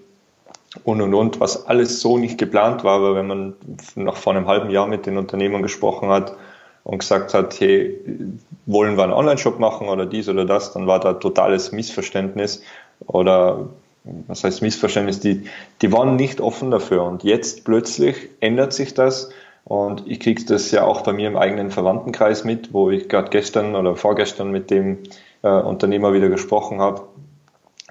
und 0.85 1.01
und 1.01 1.15
und, 1.15 1.41
was 1.41 1.67
alles 1.67 2.01
so 2.01 2.17
nicht 2.17 2.39
geplant 2.39 2.85
war, 2.85 2.97
aber 2.97 3.15
wenn 3.17 3.27
man 3.27 3.55
noch 3.97 4.17
vor 4.17 4.35
einem 4.35 4.47
halben 4.47 4.71
Jahr 4.71 4.87
mit 4.87 5.07
den 5.07 5.19
Unternehmern 5.19 5.63
gesprochen 5.63 6.09
hat 6.11 6.37
und 6.85 6.99
gesagt 6.99 7.35
hat, 7.35 7.59
hey, 7.61 7.99
wollen 8.67 8.97
wir 8.97 9.05
einen 9.05 9.13
Online-Shop 9.13 9.59
machen 9.59 9.89
oder 9.89 10.07
dies 10.07 10.29
oder 10.29 10.45
das, 10.45 10.73
dann 10.73 10.87
war 10.87 11.01
da 11.01 11.15
totales 11.15 11.73
Missverständnis 11.73 12.63
oder 13.07 13.69
was 14.29 14.45
heißt 14.45 14.63
Missverständnis, 14.63 15.21
die, 15.21 15.45
die 15.83 15.93
waren 15.93 16.17
nicht 16.17 16.41
offen 16.41 16.71
dafür 16.71 17.05
und 17.05 17.25
jetzt 17.25 17.65
plötzlich 17.65 18.17
ändert 18.41 18.73
sich 18.73 18.95
das 18.95 19.31
und 19.65 20.07
ich 20.07 20.21
kriege 20.21 20.45
das 20.45 20.71
ja 20.71 20.85
auch 20.85 21.03
bei 21.03 21.13
mir 21.13 21.29
im 21.29 21.37
eigenen 21.37 21.71
Verwandtenkreis 21.71 22.45
mit, 22.45 22.73
wo 22.73 22.91
ich 22.91 23.09
gerade 23.09 23.29
gestern 23.31 23.75
oder 23.75 23.97
vorgestern 23.97 24.51
mit 24.51 24.71
dem 24.71 24.99
äh, 25.43 25.49
Unternehmer 25.49 26.13
wieder 26.13 26.29
gesprochen 26.29 26.81
habe, 26.81 27.03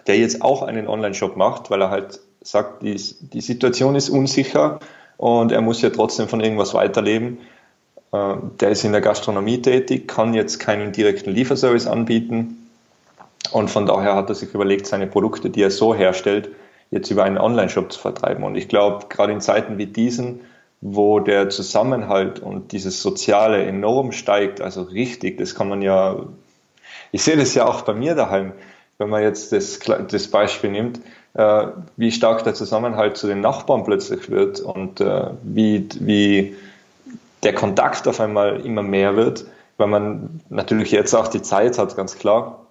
der 0.07 0.17
jetzt 0.17 0.41
auch 0.41 0.61
einen 0.61 0.87
Online-Shop 0.87 1.35
macht, 1.35 1.69
weil 1.69 1.81
er 1.81 1.89
halt 1.89 2.19
sagt, 2.41 2.83
die, 2.83 2.95
die 3.21 3.41
Situation 3.41 3.95
ist 3.95 4.09
unsicher 4.09 4.79
und 5.17 5.51
er 5.51 5.61
muss 5.61 5.81
ja 5.81 5.89
trotzdem 5.89 6.27
von 6.27 6.39
irgendwas 6.39 6.73
weiterleben. 6.73 7.39
Äh, 8.11 8.35
der 8.59 8.69
ist 8.69 8.83
in 8.83 8.91
der 8.91 9.01
Gastronomie 9.01 9.61
tätig, 9.61 10.07
kann 10.07 10.33
jetzt 10.33 10.59
keinen 10.59 10.91
direkten 10.91 11.31
Lieferservice 11.31 11.87
anbieten 11.87 12.69
und 13.51 13.69
von 13.69 13.85
daher 13.85 14.15
hat 14.15 14.29
er 14.29 14.35
sich 14.35 14.53
überlegt, 14.53 14.87
seine 14.87 15.07
Produkte, 15.07 15.49
die 15.49 15.61
er 15.61 15.71
so 15.71 15.95
herstellt, 15.95 16.49
jetzt 16.91 17.09
über 17.11 17.23
einen 17.23 17.37
Online-Shop 17.37 17.91
zu 17.91 17.99
vertreiben. 17.99 18.43
Und 18.43 18.55
ich 18.55 18.67
glaube, 18.67 19.05
gerade 19.09 19.33
in 19.33 19.41
Zeiten 19.41 19.77
wie 19.77 19.85
diesen, 19.85 20.41
wo 20.81 21.19
der 21.19 21.49
Zusammenhalt 21.49 22.39
und 22.39 22.71
dieses 22.71 23.01
Soziale 23.01 23.63
enorm 23.63 24.11
steigt, 24.11 24.61
also 24.61 24.83
richtig, 24.83 25.37
das 25.37 25.55
kann 25.55 25.69
man 25.69 25.81
ja, 25.81 26.25
ich 27.11 27.23
sehe 27.23 27.37
das 27.37 27.53
ja 27.53 27.67
auch 27.67 27.81
bei 27.81 27.93
mir 27.93 28.15
daheim, 28.15 28.53
wenn 28.99 29.09
man 29.09 29.23
jetzt 29.23 29.53
das, 29.53 29.79
das 29.79 30.27
Beispiel 30.27 30.69
nimmt, 30.69 30.99
äh, 31.33 31.67
wie 31.95 32.11
stark 32.11 32.43
der 32.43 32.53
Zusammenhalt 32.53 33.17
zu 33.17 33.27
den 33.27 33.41
Nachbarn 33.41 33.83
plötzlich 33.83 34.29
wird 34.29 34.59
und 34.59 34.99
äh, 34.99 35.31
wie, 35.41 35.87
wie 35.99 36.55
der 37.43 37.55
Kontakt 37.55 38.07
auf 38.07 38.19
einmal 38.19 38.59
immer 38.65 38.83
mehr 38.83 39.15
wird, 39.15 39.45
weil 39.77 39.87
man 39.87 40.41
natürlich 40.49 40.91
jetzt 40.91 41.15
auch 41.15 41.29
die 41.29 41.41
Zeit 41.41 41.79
hat, 41.79 41.95
ganz 41.95 42.17
klar. 42.17 42.65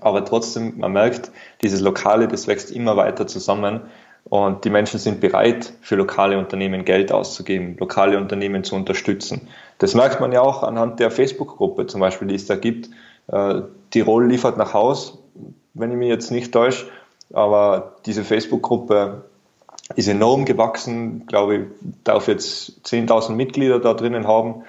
Aber 0.00 0.24
trotzdem, 0.24 0.78
man 0.78 0.92
merkt, 0.92 1.30
dieses 1.62 1.80
Lokale, 1.80 2.26
das 2.26 2.48
wächst 2.48 2.72
immer 2.72 2.96
weiter 2.96 3.28
zusammen 3.28 3.82
und 4.24 4.64
die 4.64 4.70
Menschen 4.70 4.98
sind 4.98 5.20
bereit, 5.20 5.72
für 5.80 5.94
lokale 5.94 6.38
Unternehmen 6.38 6.84
Geld 6.84 7.12
auszugeben, 7.12 7.76
lokale 7.78 8.18
Unternehmen 8.18 8.64
zu 8.64 8.74
unterstützen. 8.74 9.48
Das 9.78 9.94
merkt 9.94 10.20
man 10.20 10.32
ja 10.32 10.42
auch 10.42 10.64
anhand 10.64 10.98
der 10.98 11.12
Facebook-Gruppe 11.12 11.86
zum 11.86 12.00
Beispiel, 12.00 12.28
die 12.28 12.34
es 12.34 12.46
da 12.46 12.56
gibt. 12.56 12.90
Äh, 13.28 13.62
Tirol 13.90 14.26
liefert 14.26 14.56
nach 14.56 14.74
Haus, 14.74 15.19
wenn 15.74 15.90
ich 15.90 15.96
mich 15.96 16.08
jetzt 16.08 16.30
nicht 16.30 16.52
täusche. 16.52 16.86
Aber 17.32 17.96
diese 18.06 18.24
Facebook-Gruppe 18.24 19.24
ist 19.96 20.08
enorm 20.08 20.44
gewachsen, 20.44 21.26
glaube 21.26 21.56
ich, 21.56 21.62
darf 22.04 22.28
jetzt 22.28 22.80
10.000 22.86 23.32
Mitglieder 23.32 23.78
da 23.78 23.94
drinnen 23.94 24.26
haben. 24.26 24.62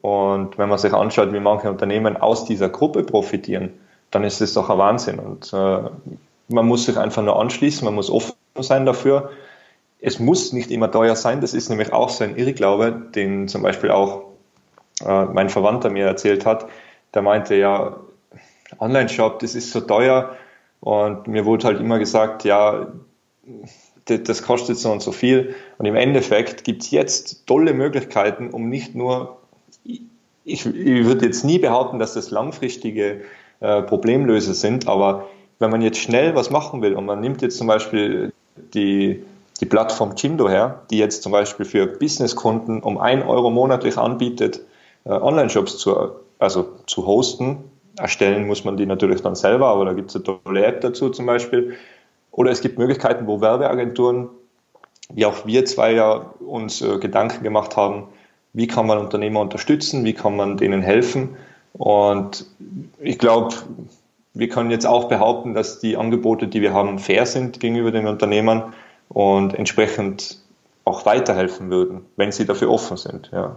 Und 0.00 0.58
wenn 0.58 0.68
man 0.68 0.78
sich 0.78 0.92
anschaut, 0.92 1.32
wie 1.32 1.40
manche 1.40 1.70
Unternehmen 1.70 2.16
aus 2.16 2.44
dieser 2.44 2.68
Gruppe 2.68 3.02
profitieren, 3.02 3.70
dann 4.10 4.24
ist 4.24 4.40
es 4.40 4.54
doch 4.54 4.70
ein 4.70 4.78
Wahnsinn. 4.78 5.18
Und 5.18 5.52
äh, 5.52 5.80
man 6.48 6.66
muss 6.66 6.86
sich 6.86 6.96
einfach 6.96 7.22
nur 7.22 7.38
anschließen, 7.38 7.84
man 7.84 7.94
muss 7.94 8.10
offen 8.10 8.34
sein 8.60 8.86
dafür. 8.86 9.30
Es 10.00 10.20
muss 10.20 10.52
nicht 10.52 10.70
immer 10.70 10.90
teuer 10.90 11.16
sein, 11.16 11.40
das 11.40 11.54
ist 11.54 11.68
nämlich 11.68 11.92
auch 11.92 12.08
so 12.08 12.22
ein 12.22 12.36
Irrglaube, 12.36 12.92
den 12.92 13.48
zum 13.48 13.62
Beispiel 13.62 13.90
auch 13.90 14.22
äh, 15.04 15.24
mein 15.24 15.48
Verwandter 15.48 15.90
mir 15.90 16.06
erzählt 16.06 16.46
hat. 16.46 16.66
Der 17.14 17.22
meinte 17.22 17.56
ja, 17.56 17.96
Online-Shop, 18.78 19.40
das 19.40 19.56
ist 19.56 19.72
so 19.72 19.80
teuer, 19.80 20.36
und 20.80 21.26
mir 21.26 21.44
wurde 21.44 21.66
halt 21.66 21.80
immer 21.80 21.98
gesagt, 21.98 22.44
ja, 22.44 22.88
das 24.04 24.42
kostet 24.42 24.78
so 24.78 24.90
und 24.90 25.02
so 25.02 25.12
viel. 25.12 25.54
Und 25.78 25.86
im 25.86 25.96
Endeffekt 25.96 26.64
gibt 26.64 26.82
es 26.82 26.90
jetzt 26.90 27.46
tolle 27.46 27.74
Möglichkeiten, 27.74 28.50
um 28.50 28.68
nicht 28.68 28.94
nur, 28.94 29.38
ich, 29.84 30.02
ich 30.44 30.64
würde 30.64 31.26
jetzt 31.26 31.44
nie 31.44 31.58
behaupten, 31.58 31.98
dass 31.98 32.14
das 32.14 32.30
langfristige 32.30 33.22
äh, 33.60 33.82
Problemlöser 33.82 34.54
sind, 34.54 34.88
aber 34.88 35.28
wenn 35.58 35.70
man 35.70 35.82
jetzt 35.82 35.98
schnell 35.98 36.34
was 36.34 36.50
machen 36.50 36.82
will 36.82 36.94
und 36.94 37.04
man 37.04 37.20
nimmt 37.20 37.42
jetzt 37.42 37.58
zum 37.58 37.66
Beispiel 37.66 38.32
die, 38.74 39.24
die 39.60 39.66
Plattform 39.66 40.14
Chindo 40.14 40.48
her, 40.48 40.82
die 40.90 40.98
jetzt 40.98 41.22
zum 41.22 41.32
Beispiel 41.32 41.66
für 41.66 41.86
Businesskunden 41.86 42.82
um 42.82 42.98
ein 42.98 43.22
Euro 43.22 43.50
monatlich 43.50 43.98
anbietet, 43.98 44.60
äh, 45.04 45.10
Online-Shops 45.10 45.78
zu, 45.78 45.96
also 46.38 46.68
zu 46.86 47.06
hosten, 47.06 47.64
Erstellen 47.98 48.46
muss 48.46 48.64
man 48.64 48.76
die 48.76 48.86
natürlich 48.86 49.22
dann 49.22 49.34
selber, 49.34 49.68
aber 49.68 49.84
da 49.84 49.92
gibt 49.92 50.10
es 50.10 50.16
eine 50.16 50.24
tolle 50.24 50.64
App 50.64 50.80
dazu 50.80 51.10
zum 51.10 51.26
Beispiel. 51.26 51.76
Oder 52.30 52.50
es 52.50 52.60
gibt 52.60 52.78
Möglichkeiten, 52.78 53.26
wo 53.26 53.40
Werbeagenturen, 53.40 54.28
wie 55.12 55.26
auch 55.26 55.46
wir 55.46 55.64
zwei 55.64 55.92
ja 55.92 56.26
uns 56.40 56.80
äh, 56.82 56.98
Gedanken 56.98 57.42
gemacht 57.42 57.76
haben, 57.76 58.04
wie 58.52 58.66
kann 58.66 58.86
man 58.86 58.98
Unternehmer 58.98 59.40
unterstützen, 59.40 60.04
wie 60.04 60.12
kann 60.14 60.36
man 60.36 60.56
denen 60.56 60.82
helfen. 60.82 61.36
Und 61.72 62.46
ich 63.00 63.18
glaube, 63.18 63.54
wir 64.34 64.48
können 64.48 64.70
jetzt 64.70 64.86
auch 64.86 65.08
behaupten, 65.08 65.54
dass 65.54 65.80
die 65.80 65.96
Angebote, 65.96 66.48
die 66.48 66.62
wir 66.62 66.72
haben, 66.72 66.98
fair 66.98 67.26
sind 67.26 67.60
gegenüber 67.60 67.90
den 67.90 68.06
Unternehmern 68.06 68.72
und 69.08 69.54
entsprechend 69.54 70.38
auch 70.84 71.04
weiterhelfen 71.06 71.70
würden, 71.70 72.02
wenn 72.16 72.32
sie 72.32 72.46
dafür 72.46 72.70
offen 72.70 72.96
sind. 72.96 73.30
Ja. 73.32 73.56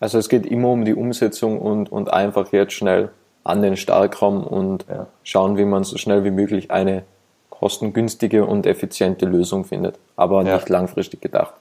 Also 0.00 0.18
es 0.18 0.28
geht 0.28 0.46
immer 0.46 0.68
um 0.68 0.84
die 0.84 0.94
Umsetzung 0.94 1.60
und, 1.60 1.90
und 1.90 2.12
einfach 2.12 2.52
jetzt 2.52 2.72
schnell 2.72 3.10
an 3.44 3.62
den 3.62 3.76
Start 3.76 4.14
kommen 4.14 4.42
und 4.42 4.86
ja. 4.88 5.06
schauen, 5.22 5.56
wie 5.56 5.64
man 5.64 5.84
so 5.84 5.98
schnell 5.98 6.24
wie 6.24 6.30
möglich 6.30 6.70
eine 6.70 7.04
kostengünstige 7.50 8.44
und 8.44 8.66
effiziente 8.66 9.26
Lösung 9.26 9.64
findet, 9.64 9.98
aber 10.16 10.42
ja. 10.42 10.56
nicht 10.56 10.68
langfristig 10.68 11.20
gedacht. 11.20 11.54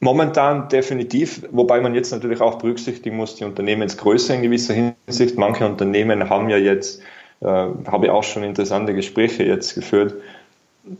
Momentan 0.00 0.68
definitiv, 0.68 1.46
wobei 1.52 1.80
man 1.80 1.94
jetzt 1.94 2.12
natürlich 2.12 2.40
auch 2.40 2.56
berücksichtigen 2.56 3.16
muss, 3.16 3.36
die 3.36 3.44
Unternehmensgröße 3.44 4.34
in 4.34 4.42
gewisser 4.42 4.74
Hinsicht. 4.74 5.38
Manche 5.38 5.64
Unternehmen 5.64 6.28
haben 6.28 6.50
ja 6.50 6.58
jetzt, 6.58 7.00
äh, 7.40 7.46
habe 7.46 8.06
ich 8.06 8.10
auch 8.10 8.22
schon 8.22 8.42
interessante 8.42 8.94
Gespräche 8.94 9.44
jetzt 9.44 9.74
geführt, 9.74 10.14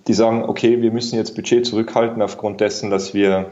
die 0.07 0.15
sagen, 0.15 0.45
okay, 0.45 0.81
wir 0.81 0.91
müssen 0.91 1.17
jetzt 1.17 1.35
Budget 1.37 1.67
zurückhalten 1.67 2.23
aufgrund 2.23 2.61
dessen, 2.61 2.91
dass 2.91 3.13
wir 3.13 3.51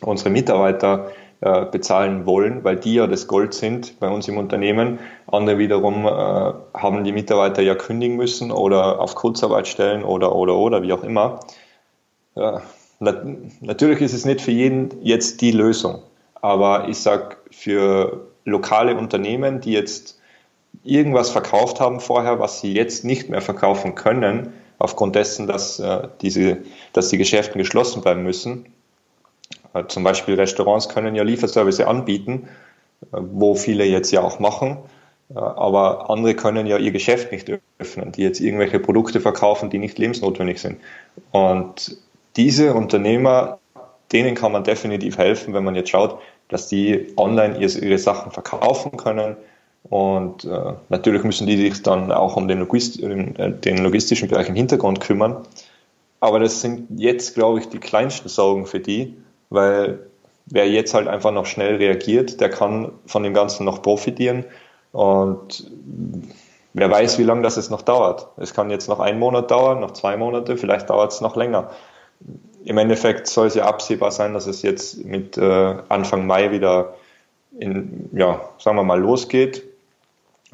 unsere 0.00 0.30
Mitarbeiter 0.30 1.10
äh, 1.42 1.64
bezahlen 1.64 2.26
wollen, 2.26 2.64
weil 2.64 2.76
die 2.76 2.94
ja 2.94 3.06
das 3.06 3.26
Gold 3.26 3.54
sind 3.54 3.98
bei 3.98 4.08
uns 4.08 4.28
im 4.28 4.36
Unternehmen. 4.36 4.98
Andere 5.26 5.56
wiederum 5.56 6.04
äh, 6.04 6.08
haben 6.10 7.02
die 7.04 7.12
Mitarbeiter 7.12 7.62
ja 7.62 7.74
kündigen 7.74 8.16
müssen 8.16 8.52
oder 8.52 9.00
auf 9.00 9.14
Kurzarbeit 9.14 9.66
stellen 9.66 10.04
oder, 10.04 10.34
oder, 10.34 10.56
oder, 10.56 10.82
wie 10.82 10.92
auch 10.92 11.02
immer. 11.02 11.40
Ja, 12.34 12.60
nat 12.98 13.24
natürlich 13.62 14.02
ist 14.02 14.12
es 14.12 14.26
nicht 14.26 14.42
für 14.42 14.50
jeden 14.50 14.90
jetzt 15.02 15.40
die 15.40 15.52
Lösung, 15.52 16.02
aber 16.34 16.88
ich 16.88 16.98
sage 16.98 17.36
für 17.50 18.26
lokale 18.44 18.96
Unternehmen, 18.96 19.62
die 19.62 19.72
jetzt 19.72 20.20
irgendwas 20.84 21.30
verkauft 21.30 21.80
haben 21.80 22.00
vorher, 22.00 22.38
was 22.38 22.60
sie 22.60 22.74
jetzt 22.74 23.04
nicht 23.04 23.30
mehr 23.30 23.40
verkaufen 23.40 23.94
können, 23.94 24.52
aufgrund 24.78 25.14
dessen, 25.14 25.46
dass, 25.46 25.78
äh, 25.78 26.08
diese, 26.20 26.58
dass 26.92 27.08
die 27.08 27.18
Geschäfte 27.18 27.58
geschlossen 27.58 28.02
bleiben 28.02 28.22
müssen, 28.22 28.66
zum 29.88 30.04
Beispiel 30.04 30.34
Restaurants 30.34 30.88
können 30.88 31.14
ja 31.14 31.22
Lieferservice 31.22 31.80
anbieten, 31.80 32.48
äh, 33.12 33.18
wo 33.20 33.54
viele 33.54 33.84
jetzt 33.84 34.10
ja 34.10 34.22
auch 34.22 34.38
machen. 34.38 34.78
Äh, 35.30 35.38
aber 35.38 36.10
andere 36.10 36.34
können 36.34 36.66
ja 36.66 36.78
ihr 36.78 36.90
Geschäft 36.90 37.32
nicht 37.32 37.50
öffnen, 37.78 38.12
die 38.12 38.22
jetzt 38.22 38.40
irgendwelche 38.40 38.80
Produkte 38.80 39.20
verkaufen, 39.20 39.70
die 39.70 39.78
nicht 39.78 39.98
lebensnotwendig 39.98 40.60
sind. 40.60 40.80
Und 41.30 41.96
diese 42.36 42.74
Unternehmer, 42.74 43.58
denen 44.12 44.34
kann 44.34 44.52
man 44.52 44.64
definitiv 44.64 45.18
helfen, 45.18 45.54
wenn 45.54 45.64
man 45.64 45.74
jetzt 45.74 45.90
schaut, 45.90 46.18
dass 46.48 46.68
die 46.68 47.12
online 47.16 47.58
ihre 47.58 47.98
Sachen 47.98 48.32
verkaufen 48.32 48.96
können. 48.96 49.36
Und 49.88 50.44
äh, 50.44 50.74
natürlich 50.88 51.22
müssen 51.22 51.46
die 51.46 51.56
sich 51.56 51.82
dann 51.82 52.12
auch 52.12 52.36
um 52.36 52.48
den, 52.48 52.58
Logist 52.58 53.00
den 53.00 53.78
logistischen 53.78 54.28
Bereich 54.28 54.48
im 54.48 54.54
Hintergrund 54.56 55.00
kümmern. 55.00 55.46
Aber 56.18 56.38
das 56.38 56.60
sind 56.60 56.88
jetzt, 57.00 57.34
glaube 57.34 57.60
ich, 57.60 57.68
die 57.68 57.78
kleinsten 57.78 58.28
Sorgen 58.28 58.66
für 58.66 58.80
die 58.80 59.14
weil 59.50 60.06
wer 60.46 60.68
jetzt 60.68 60.94
halt 60.94 61.08
einfach 61.08 61.32
noch 61.32 61.46
schnell 61.46 61.76
reagiert, 61.76 62.40
der 62.40 62.50
kann 62.50 62.92
von 63.06 63.22
dem 63.22 63.34
Ganzen 63.34 63.64
noch 63.64 63.82
profitieren 63.82 64.44
und 64.92 65.70
wer 66.72 66.90
weiß, 66.90 67.18
wie 67.18 67.24
lange 67.24 67.42
das 67.42 67.56
es 67.56 67.70
noch 67.70 67.82
dauert. 67.82 68.28
Es 68.36 68.54
kann 68.54 68.70
jetzt 68.70 68.88
noch 68.88 69.00
einen 69.00 69.18
Monat 69.18 69.50
dauern, 69.50 69.80
noch 69.80 69.92
zwei 69.92 70.16
Monate, 70.16 70.56
vielleicht 70.56 70.90
dauert 70.90 71.12
es 71.12 71.20
noch 71.20 71.36
länger. 71.36 71.70
Im 72.64 72.78
Endeffekt 72.78 73.26
soll 73.26 73.46
es 73.46 73.54
ja 73.54 73.64
absehbar 73.64 74.10
sein, 74.10 74.34
dass 74.34 74.46
es 74.46 74.62
jetzt 74.62 75.04
mit 75.04 75.38
äh, 75.38 75.76
Anfang 75.88 76.26
Mai 76.26 76.50
wieder 76.50 76.94
in, 77.58 78.10
ja, 78.12 78.40
sagen 78.58 78.76
wir 78.76 78.84
mal, 78.84 79.00
losgeht. 79.00 79.64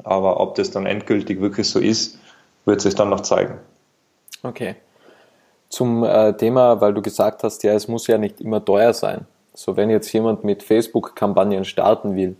Aber 0.03 0.39
ob 0.39 0.55
das 0.55 0.71
dann 0.71 0.85
endgültig 0.85 1.41
wirklich 1.41 1.69
so 1.69 1.79
ist, 1.79 2.19
wird 2.65 2.81
sich 2.81 2.95
dann 2.95 3.09
noch 3.09 3.21
zeigen. 3.21 3.59
Okay. 4.43 4.75
Zum 5.69 6.03
äh, 6.03 6.33
Thema, 6.33 6.79
weil 6.79 6.93
du 6.93 7.01
gesagt 7.01 7.43
hast, 7.43 7.63
ja, 7.63 7.73
es 7.73 7.87
muss 7.87 8.07
ja 8.07 8.17
nicht 8.17 8.39
immer 8.39 8.63
teuer 8.63 8.93
sein. 8.93 9.25
So, 9.53 9.75
wenn 9.75 9.89
jetzt 9.89 10.11
jemand 10.13 10.43
mit 10.43 10.63
Facebook-Kampagnen 10.63 11.65
starten 11.65 12.15
will, 12.15 12.35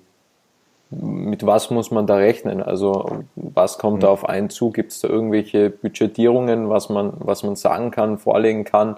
mit 0.89 1.45
was 1.45 1.69
muss 1.69 1.91
man 1.91 2.07
da 2.07 2.15
rechnen? 2.15 2.61
Also, 2.61 3.23
was 3.35 3.77
kommt 3.77 3.97
mhm. 3.97 4.01
da 4.01 4.07
auf 4.09 4.27
einen 4.27 4.49
zu? 4.49 4.71
Gibt 4.71 4.91
es 4.91 5.01
da 5.01 5.09
irgendwelche 5.09 5.69
Budgetierungen, 5.69 6.69
was 6.69 6.89
man, 6.89 7.13
was 7.19 7.43
man 7.43 7.55
sagen 7.55 7.91
kann, 7.91 8.17
vorlegen 8.17 8.63
kann, 8.63 8.97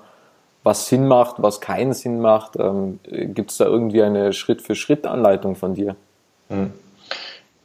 was 0.63 0.87
Sinn 0.87 1.07
macht, 1.07 1.41
was 1.41 1.61
keinen 1.61 1.93
Sinn 1.93 2.19
macht? 2.19 2.57
Ähm, 2.57 2.99
Gibt 3.09 3.51
es 3.51 3.57
da 3.57 3.65
irgendwie 3.65 4.03
eine 4.03 4.33
Schritt-für-Schritt-Anleitung 4.33 5.55
von 5.55 5.73
dir? 5.73 5.95
Mhm. 6.49 6.73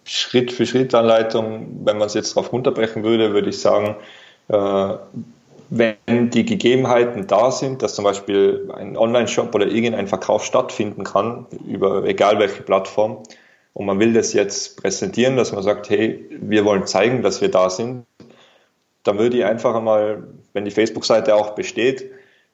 Schritt-für-Schritt-Anleitung, 0.05 1.81
wenn 1.85 1.99
man 1.99 2.07
es 2.07 2.15
jetzt 2.15 2.37
darauf 2.37 2.53
runterbrechen 2.53 3.03
würde, 3.03 3.33
würde 3.33 3.51
ich 3.51 3.61
sagen, 3.61 3.97
äh, 4.49 4.95
wenn 5.71 6.31
die 6.31 6.45
Gegebenheiten 6.45 7.27
da 7.27 7.51
sind, 7.51 7.83
dass 7.83 7.95
zum 7.95 8.05
Beispiel 8.05 8.71
ein 8.75 8.97
Online-Shop 8.97 9.55
oder 9.55 9.67
irgendein 9.67 10.09
Verkauf 10.09 10.45
stattfinden 10.45 11.05
kann, 11.05 11.47
über 11.67 12.05
egal 12.05 12.39
welche 12.39 12.63
Plattform, 12.63 13.23
und 13.75 13.87
man 13.87 13.99
will 13.99 14.13
das 14.13 14.33
jetzt 14.33 14.81
präsentieren, 14.81 15.37
dass 15.37 15.53
man 15.53 15.63
sagt, 15.63 15.91
hey, 15.91 16.25
wir 16.31 16.65
wollen 16.65 16.87
zeigen, 16.87 17.23
dass 17.23 17.41
wir 17.41 17.51
da 17.51 17.69
sind, 17.71 18.07
dann 19.03 19.19
würde 19.19 19.37
ich 19.37 19.45
einfach 19.45 19.75
einmal, 19.75 20.29
wenn 20.53 20.65
die 20.65 20.71
Facebook-Seite 20.71 21.35
auch 21.35 21.51
besteht, 21.57 22.11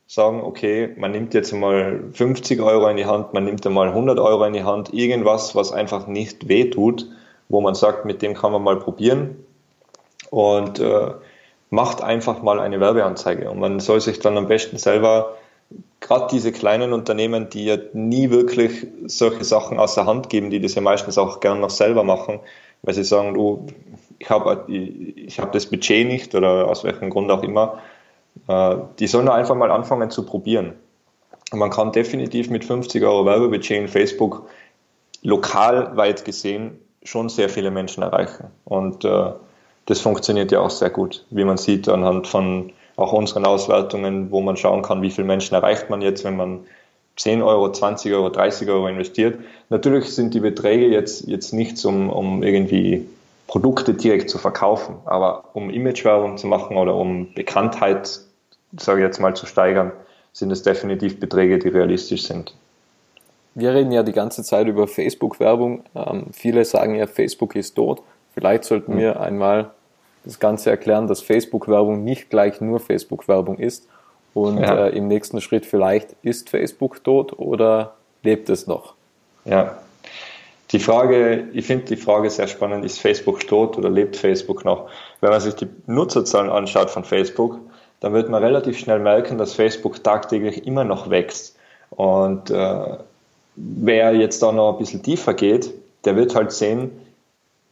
sagen, 0.07 0.41
okay, 0.41 0.93
man 0.97 1.13
nimmt 1.13 1.35
jetzt 1.35 1.53
mal 1.53 2.03
50 2.13 2.61
Euro 2.61 2.89
in 2.89 2.97
die 2.97 3.07
Hand, 3.07 3.33
man 3.35 3.45
nimmt 3.45 3.65
einmal 3.67 3.89
100 3.89 4.19
Euro 4.19 4.45
in 4.45 4.55
die 4.55 4.65
Hand, 4.65 4.93
irgendwas, 4.93 5.55
was 5.55 5.73
einfach 5.73 6.07
nicht 6.07 6.49
wehtut, 6.49 7.07
wo 7.49 7.61
man 7.61 7.75
sagt, 7.75 8.07
mit 8.07 8.23
dem 8.23 8.35
kann 8.35 8.51
man 8.51 8.63
mal 8.63 8.79
probieren. 8.79 9.45
Und 10.31 10.81
äh, 10.81 11.13
macht 11.71 12.03
einfach 12.03 12.43
mal 12.43 12.61
eine 12.61 12.81
Werbeanzeige. 12.81 13.51
Und 13.51 13.61
man 13.61 13.81
soll 13.81 14.01
sich 14.01 14.19
dann 14.19 14.37
am 14.37 14.49
besten 14.49 14.77
selber, 14.77 15.37
gerade 16.01 16.27
diese 16.31 16.51
kleinen 16.53 16.93
Unternehmen, 16.93 17.49
die 17.49 17.67
ja 17.67 17.77
nie 17.93 18.31
wirklich 18.31 18.89
solche 19.07 19.45
Sachen 19.45 19.79
aus 19.79 19.95
der 19.95 20.07
Hand 20.07 20.29
geben, 20.29 20.51
die 20.51 20.61
das 20.61 20.75
ja 20.75 20.83
meistens 20.83 21.17
auch 21.17 21.41
gern 21.41 21.61
noch 21.61 21.71
selber 21.71 22.03
machen, 22.03 22.41
weil 22.83 22.95
sie 22.95 23.05
sagen, 23.05 23.35
du, 23.35 23.67
ich 24.19 24.29
habe 24.31 24.65
ich 24.69 25.39
hab 25.39 25.53
das 25.53 25.67
Budget 25.67 26.07
nicht 26.07 26.35
oder 26.35 26.69
aus 26.69 26.83
welchem 26.83 27.11
Grund 27.11 27.31
auch 27.31 27.43
immer, 27.43 27.79
äh, 28.49 28.77
die 28.99 29.07
sollen 29.07 29.29
einfach 29.29 29.55
mal 29.55 29.71
anfangen 29.71 30.11
zu 30.11 30.27
probieren. 30.27 30.75
Und 31.53 31.59
man 31.59 31.71
kann 31.71 31.93
definitiv 31.93 32.51
mit 32.51 32.65
50 32.65 33.03
Euro 33.05 33.25
Werbebudget 33.27 33.79
in 33.79 33.89
Facebook 33.89 34.49
lokal 35.23 35.97
weit 35.97 36.25
gesehen 36.25 36.79
schon 37.03 37.29
sehr 37.29 37.49
viele 37.49 37.71
Menschen 37.71 38.03
erreichen. 38.03 38.51
Und 38.65 39.05
äh, 39.05 39.33
das 39.87 40.01
funktioniert 40.01 40.53
ja 40.53 40.61
auch 40.61 40.71
sehr 40.71 40.91
gut, 40.91 41.25
wie 41.31 41.45
man 41.45 41.57
sieht 41.57 41.89
anhand 41.89 42.27
von 42.27 42.73
auch 42.97 43.13
unseren 43.13 43.47
Auswertungen, 43.47 44.31
wo 44.31 44.41
man 44.41 44.57
schauen 44.57 44.83
kann, 44.83 45.03
wie 45.03 45.11
viele 45.11 45.27
Menschen 45.27 45.55
erreicht 45.55 45.91
man 45.91 46.03
jetzt, 46.03 46.25
wenn 46.25 46.37
man 46.37 46.61
10 47.17 47.43
Euro, 47.43 47.73
20 47.73 48.13
Euro, 48.13 48.29
30 48.29 48.69
Euro 48.69 48.87
investiert. 48.89 49.39
Natürlich 49.69 50.15
sind 50.15 50.35
die 50.35 50.41
Beträge 50.41 50.87
jetzt, 50.89 51.27
jetzt 51.27 51.53
nichts, 51.53 51.85
um, 51.85 52.11
um 52.11 52.43
irgendwie 52.43 53.07
Produkte 53.47 53.95
direkt 53.95 54.31
zu 54.31 54.39
verkaufen, 54.39 54.97
aber 55.07 55.45
um 55.55 55.71
Imagewerbung 55.71 56.37
zu 56.39 56.47
machen 56.47 56.77
oder 56.77 56.95
um 56.95 57.33
Bekanntheit, 57.35 58.21
sage 58.79 59.01
ich 59.01 59.05
jetzt 59.05 59.19
mal, 59.19 59.35
zu 59.35 59.47
steigern, 59.47 59.93
sind 60.33 60.53
es 60.53 60.63
definitiv 60.63 61.19
Beträge, 61.19 61.59
die 61.59 61.69
realistisch 61.69 62.23
sind 62.23 62.55
wir 63.55 63.75
reden 63.75 63.93
ja 63.93 64.03
die 64.03 64.13
ganze 64.13 64.43
Zeit 64.43 64.67
über 64.67 64.87
Facebook-Werbung. 64.87 65.85
Ähm, 65.95 66.27
viele 66.33 66.65
sagen 66.65 66.95
ja, 66.95 67.07
Facebook 67.07 67.57
ist 67.57 67.75
tot. 67.75 68.03
Vielleicht 68.41 68.65
sollten 68.65 68.95
mhm. 68.95 68.99
wir 68.99 69.21
einmal 69.21 69.71
das 70.25 70.39
Ganze 70.39 70.71
erklären, 70.71 71.07
dass 71.07 71.21
Facebook-Werbung 71.21 72.05
nicht 72.05 72.31
gleich 72.31 72.61
nur 72.61 72.81
Facebook-Werbung 72.81 73.59
ist. 73.59 73.87
Und 74.33 74.59
ja. 74.59 74.87
äh, 74.87 74.97
im 74.97 75.09
nächsten 75.09 75.41
Schritt 75.41 75.67
vielleicht, 75.67 76.15
ist 76.23 76.51
Facebook 76.51 77.05
tot 77.05 77.39
oder 77.39 77.95
lebt 78.23 78.49
es 78.49 78.67
noch? 78.67 78.95
Ja, 79.45 79.79
die 80.73 80.79
Frage, 80.79 81.49
ich 81.53 81.67
finde 81.67 81.87
die 81.87 81.97
Frage 81.97 82.31
sehr 82.31 82.47
spannend, 82.47 82.85
ist 82.85 83.01
Facebook 83.01 83.47
tot 83.47 83.77
oder 83.77 83.91
lebt 83.91 84.17
Facebook 84.17 84.65
noch? 84.65 84.89
Wenn 85.21 85.31
man 85.31 85.41
sich 85.41 85.55
die 85.55 85.69
Nutzerzahlen 85.87 86.49
anschaut 86.49 86.91
von 86.91 87.05
Facebook, 87.05 87.59
dann 87.99 88.13
wird 88.13 88.29
man 88.29 88.43
relativ 88.43 88.79
schnell 88.79 89.01
merken, 89.01 89.37
dass 89.37 89.55
Facebook 89.55 90.03
tagtäglich 90.05 90.67
immer 90.67 90.85
noch 90.85 91.11
wächst. 91.11 91.57
Und 91.91 92.51
äh, 92.51 92.97
wer 93.57 94.15
jetzt 94.15 94.43
da 94.43 94.53
noch 94.53 94.75
ein 94.75 94.79
bisschen 94.79 95.03
tiefer 95.03 95.35
geht, 95.35 95.75
der 96.05 96.15
wird 96.15 96.35
halt 96.37 96.53
sehen, 96.53 96.93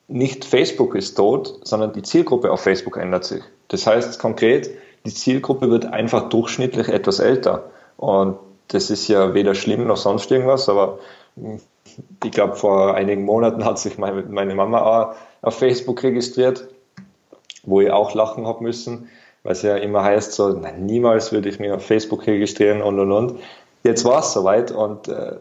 nicht 0.09 0.45
Facebook 0.45 0.95
ist 0.95 1.15
tot, 1.15 1.61
sondern 1.63 1.93
die 1.93 2.03
Zielgruppe 2.03 2.51
auf 2.51 2.63
Facebook 2.63 2.97
ändert 2.97 3.25
sich. 3.25 3.43
Das 3.69 3.87
heißt 3.87 4.19
konkret, 4.19 4.71
die 5.05 5.15
Zielgruppe 5.15 5.71
wird 5.71 5.87
einfach 5.87 6.31
durchschnittlich 6.31 6.89
etwas 6.89 7.21
älter. 7.21 7.71
Und 7.99 8.39
das 8.69 8.91
ist 8.91 9.09
ja 9.09 9.35
weder 9.35 9.55
schlimm 9.55 9.87
noch 9.87 9.97
sonst 9.97 10.31
irgendwas, 10.31 10.69
aber 10.69 10.99
ich 12.25 12.33
glaube, 12.33 12.57
vor 12.57 12.95
einigen 12.95 13.25
Monaten 13.25 13.65
hat 13.65 13.79
sich 13.79 13.99
meine 13.99 14.55
Mama 14.55 14.81
auch 14.83 15.15
auf 15.43 15.59
Facebook 15.59 16.03
registriert, 16.03 16.69
wo 17.65 17.81
ich 17.81 17.91
auch 17.91 18.15
lachen 18.15 18.47
habe 18.47 18.63
müssen, 18.63 19.09
weil 19.43 19.53
es 19.53 19.63
ja 19.63 19.77
immer 19.77 20.03
heißt, 20.03 20.33
so, 20.33 20.49
nein, 20.51 20.87
niemals 20.87 21.33
würde 21.33 21.49
ich 21.49 21.59
mich 21.59 21.71
auf 21.71 21.85
Facebook 21.85 22.27
registrieren 22.27 22.83
und 22.83 22.99
und 22.99 23.13
und. 23.13 23.41
Jetzt 23.85 24.05
war 24.05 24.21
es 24.21 24.33
soweit 24.33 24.71
und 24.71 25.09
äh, 25.09 25.37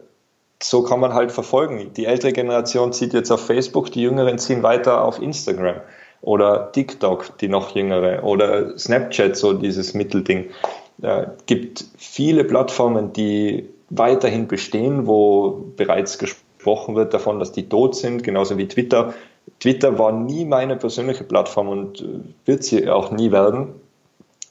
so 0.62 0.82
kann 0.82 1.00
man 1.00 1.14
halt 1.14 1.32
verfolgen. 1.32 1.92
Die 1.96 2.06
ältere 2.06 2.32
Generation 2.32 2.92
zieht 2.92 3.12
jetzt 3.12 3.30
auf 3.30 3.44
Facebook, 3.46 3.92
die 3.92 4.02
Jüngeren 4.02 4.38
ziehen 4.38 4.62
weiter 4.62 5.04
auf 5.04 5.20
Instagram 5.20 5.76
oder 6.20 6.72
TikTok, 6.72 7.38
die 7.38 7.48
noch 7.48 7.74
jüngere 7.74 8.24
oder 8.24 8.76
Snapchat, 8.76 9.36
so 9.36 9.52
dieses 9.52 9.94
Mittelding. 9.94 10.46
Es 11.00 11.28
gibt 11.46 11.84
viele 11.96 12.44
Plattformen, 12.44 13.12
die 13.12 13.68
weiterhin 13.90 14.48
bestehen, 14.48 15.06
wo 15.06 15.64
bereits 15.76 16.18
gesprochen 16.18 16.96
wird 16.96 17.14
davon, 17.14 17.38
dass 17.38 17.52
die 17.52 17.68
tot 17.68 17.94
sind, 17.94 18.24
genauso 18.24 18.58
wie 18.58 18.66
Twitter. 18.66 19.14
Twitter 19.60 19.98
war 19.98 20.12
nie 20.12 20.44
meine 20.44 20.76
persönliche 20.76 21.24
Plattform 21.24 21.68
und 21.68 22.04
wird 22.44 22.64
sie 22.64 22.88
auch 22.90 23.12
nie 23.12 23.30
werden. 23.30 23.68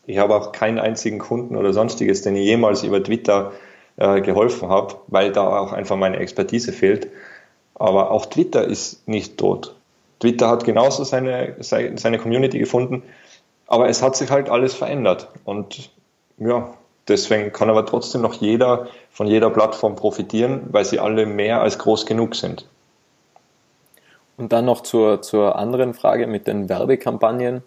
Ich 0.05 0.19
habe 0.19 0.35
auch 0.35 0.53
keinen 0.53 0.79
einzigen 0.79 1.19
Kunden 1.19 1.57
oder 1.57 1.73
sonstiges, 1.73 2.21
den 2.21 2.37
ich 2.37 2.45
jemals 2.45 2.83
über 2.83 3.03
Twitter 3.03 3.51
äh, 3.97 4.21
geholfen 4.21 4.69
habe, 4.69 4.95
weil 5.07 5.31
da 5.31 5.59
auch 5.59 5.73
einfach 5.73 5.95
meine 5.95 6.17
Expertise 6.17 6.71
fehlt. 6.71 7.07
Aber 7.75 8.11
auch 8.11 8.27
Twitter 8.27 8.63
ist 8.63 9.07
nicht 9.07 9.37
tot. 9.37 9.75
Twitter 10.19 10.49
hat 10.49 10.63
genauso 10.63 11.03
seine, 11.03 11.55
seine 11.59 12.17
Community 12.17 12.57
gefunden, 12.57 13.03
aber 13.67 13.89
es 13.89 14.01
hat 14.01 14.15
sich 14.15 14.31
halt 14.31 14.49
alles 14.49 14.73
verändert. 14.73 15.29
Und 15.45 15.91
ja, 16.37 16.73
deswegen 17.07 17.51
kann 17.51 17.69
aber 17.69 17.85
trotzdem 17.85 18.21
noch 18.21 18.33
jeder 18.35 18.87
von 19.11 19.27
jeder 19.27 19.49
Plattform 19.49 19.95
profitieren, 19.95 20.61
weil 20.71 20.85
sie 20.85 20.99
alle 20.99 21.25
mehr 21.25 21.61
als 21.61 21.77
groß 21.79 22.05
genug 22.05 22.35
sind. 22.35 22.67
Und 24.37 24.53
dann 24.53 24.65
noch 24.65 24.81
zur, 24.81 25.23
zur 25.23 25.55
anderen 25.55 25.95
Frage 25.95 26.27
mit 26.27 26.45
den 26.45 26.69
Werbekampagnen. 26.69 27.63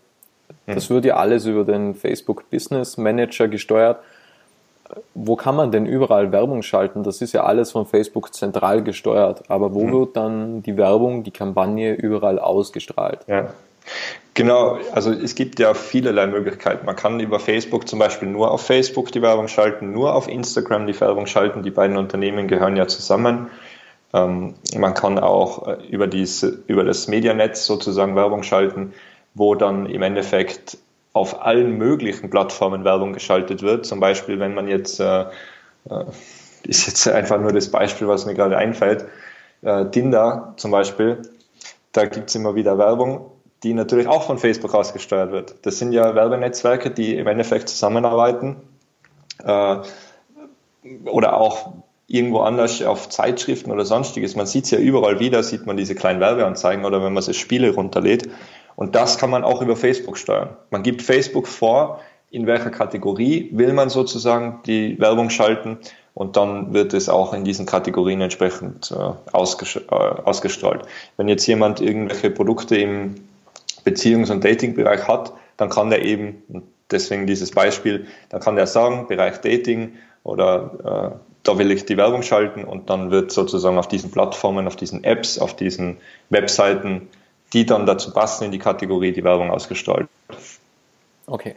Das 0.66 0.88
hm. 0.88 0.94
wird 0.94 1.04
ja 1.06 1.16
alles 1.16 1.46
über 1.46 1.64
den 1.64 1.94
Facebook 1.94 2.48
Business 2.50 2.96
Manager 2.96 3.48
gesteuert 3.48 3.98
wo 5.14 5.36
kann 5.36 5.56
man 5.56 5.72
denn 5.72 5.86
überall 5.86 6.32
Werbung 6.32 6.62
schalten? 6.62 7.02
Das 7.02 7.20
ist 7.20 7.32
ja 7.32 7.44
alles 7.44 7.72
von 7.72 7.86
Facebook 7.86 8.34
zentral 8.34 8.82
gesteuert. 8.82 9.42
Aber 9.48 9.74
wo 9.74 9.84
mhm. 9.84 9.92
wird 9.92 10.16
dann 10.16 10.62
die 10.62 10.76
Werbung, 10.76 11.24
die 11.24 11.30
Kampagne 11.30 11.94
überall 11.94 12.38
ausgestrahlt? 12.38 13.20
Ja. 13.26 13.50
Genau, 14.34 14.78
also 14.92 15.12
es 15.12 15.34
gibt 15.34 15.58
ja 15.58 15.74
vielerlei 15.74 16.26
Möglichkeiten. 16.26 16.86
Man 16.86 16.96
kann 16.96 17.18
über 17.20 17.40
Facebook 17.40 17.88
zum 17.88 17.98
Beispiel 17.98 18.28
nur 18.28 18.50
auf 18.50 18.62
Facebook 18.62 19.10
die 19.12 19.22
Werbung 19.22 19.48
schalten, 19.48 19.92
nur 19.92 20.14
auf 20.14 20.28
Instagram 20.28 20.86
die 20.86 20.98
Werbung 21.00 21.26
schalten. 21.26 21.62
Die 21.62 21.70
beiden 21.70 21.96
Unternehmen 21.96 22.46
gehören 22.46 22.76
ja 22.76 22.86
zusammen. 22.86 23.50
Ähm, 24.14 24.54
man 24.76 24.94
kann 24.94 25.18
auch 25.18 25.66
äh, 25.66 25.76
über, 25.88 26.06
diese, 26.06 26.62
über 26.66 26.84
das 26.84 27.08
Medianetz 27.08 27.66
sozusagen 27.66 28.16
Werbung 28.16 28.42
schalten, 28.42 28.92
wo 29.34 29.54
dann 29.54 29.86
im 29.86 30.02
Endeffekt 30.02 30.78
auf 31.12 31.42
allen 31.42 31.76
möglichen 31.76 32.30
Plattformen 32.30 32.84
Werbung 32.84 33.12
geschaltet 33.12 33.62
wird. 33.62 33.86
Zum 33.86 34.00
Beispiel, 34.00 34.38
wenn 34.38 34.54
man 34.54 34.68
jetzt, 34.68 35.00
äh, 35.00 35.22
äh, 35.22 36.04
ist 36.62 36.86
jetzt 36.86 37.08
einfach 37.08 37.40
nur 37.40 37.52
das 37.52 37.70
Beispiel, 37.70 38.06
was 38.06 38.26
mir 38.26 38.34
gerade 38.34 38.56
einfällt, 38.56 39.06
äh, 39.62 39.86
Tinder 39.86 40.54
zum 40.56 40.70
Beispiel, 40.70 41.22
da 41.92 42.04
gibt 42.06 42.30
es 42.30 42.36
immer 42.36 42.54
wieder 42.54 42.78
Werbung, 42.78 43.32
die 43.62 43.74
natürlich 43.74 44.06
auch 44.06 44.22
von 44.22 44.38
Facebook 44.38 44.74
ausgesteuert 44.74 45.32
wird. 45.32 45.54
Das 45.62 45.78
sind 45.78 45.92
ja 45.92 46.14
Werbenetzwerke, 46.14 46.90
die 46.90 47.16
im 47.16 47.26
Endeffekt 47.26 47.68
zusammenarbeiten 47.68 48.56
äh, 49.44 49.76
oder 51.04 51.36
auch 51.36 51.72
irgendwo 52.06 52.40
anders 52.40 52.82
auf 52.82 53.08
Zeitschriften 53.08 53.70
oder 53.70 53.84
sonstiges. 53.84 54.34
Man 54.34 54.46
sieht 54.46 54.64
es 54.64 54.70
ja 54.70 54.78
überall 54.78 55.20
wieder, 55.20 55.42
sieht 55.42 55.66
man 55.66 55.76
diese 55.76 55.94
kleinen 55.94 56.20
Werbeanzeigen 56.20 56.84
oder 56.84 57.02
wenn 57.04 57.12
man 57.12 57.22
sich 57.22 57.38
Spiele 57.38 57.72
runterlädt. 57.72 58.28
Und 58.80 58.94
das 58.94 59.18
kann 59.18 59.28
man 59.28 59.44
auch 59.44 59.60
über 59.60 59.76
Facebook 59.76 60.16
steuern. 60.16 60.56
Man 60.70 60.82
gibt 60.82 61.02
Facebook 61.02 61.46
vor, 61.46 62.00
in 62.30 62.46
welcher 62.46 62.70
Kategorie 62.70 63.50
will 63.52 63.74
man 63.74 63.90
sozusagen 63.90 64.60
die 64.64 64.98
Werbung 64.98 65.28
schalten 65.28 65.76
und 66.14 66.38
dann 66.38 66.72
wird 66.72 66.94
es 66.94 67.10
auch 67.10 67.34
in 67.34 67.44
diesen 67.44 67.66
Kategorien 67.66 68.22
entsprechend 68.22 68.90
äh, 68.90 69.12
ausgestrahlt. 69.32 70.82
Wenn 71.18 71.28
jetzt 71.28 71.46
jemand 71.46 71.82
irgendwelche 71.82 72.30
Produkte 72.30 72.76
im 72.76 73.16
Beziehungs- 73.84 74.32
und 74.32 74.42
Datingbereich 74.42 75.06
hat, 75.06 75.34
dann 75.58 75.68
kann 75.68 75.90
der 75.90 76.02
eben, 76.02 76.42
deswegen 76.90 77.26
dieses 77.26 77.50
Beispiel, 77.50 78.06
dann 78.30 78.40
kann 78.40 78.56
der 78.56 78.66
sagen, 78.66 79.08
Bereich 79.08 79.42
Dating 79.42 79.92
oder 80.24 81.12
äh, 81.12 81.18
da 81.42 81.58
will 81.58 81.70
ich 81.70 81.84
die 81.84 81.98
Werbung 81.98 82.22
schalten 82.22 82.64
und 82.64 82.88
dann 82.88 83.10
wird 83.10 83.30
sozusagen 83.30 83.76
auf 83.76 83.88
diesen 83.88 84.10
Plattformen, 84.10 84.66
auf 84.66 84.76
diesen 84.76 85.04
Apps, 85.04 85.38
auf 85.38 85.54
diesen 85.54 85.98
Webseiten, 86.30 87.08
die 87.52 87.66
dann 87.66 87.86
dazu 87.86 88.12
passen 88.12 88.44
in 88.44 88.52
die 88.52 88.58
Kategorie, 88.58 89.12
die 89.12 89.24
Werbung 89.24 89.50
ausgestrahlt. 89.50 90.08
Okay. 91.26 91.56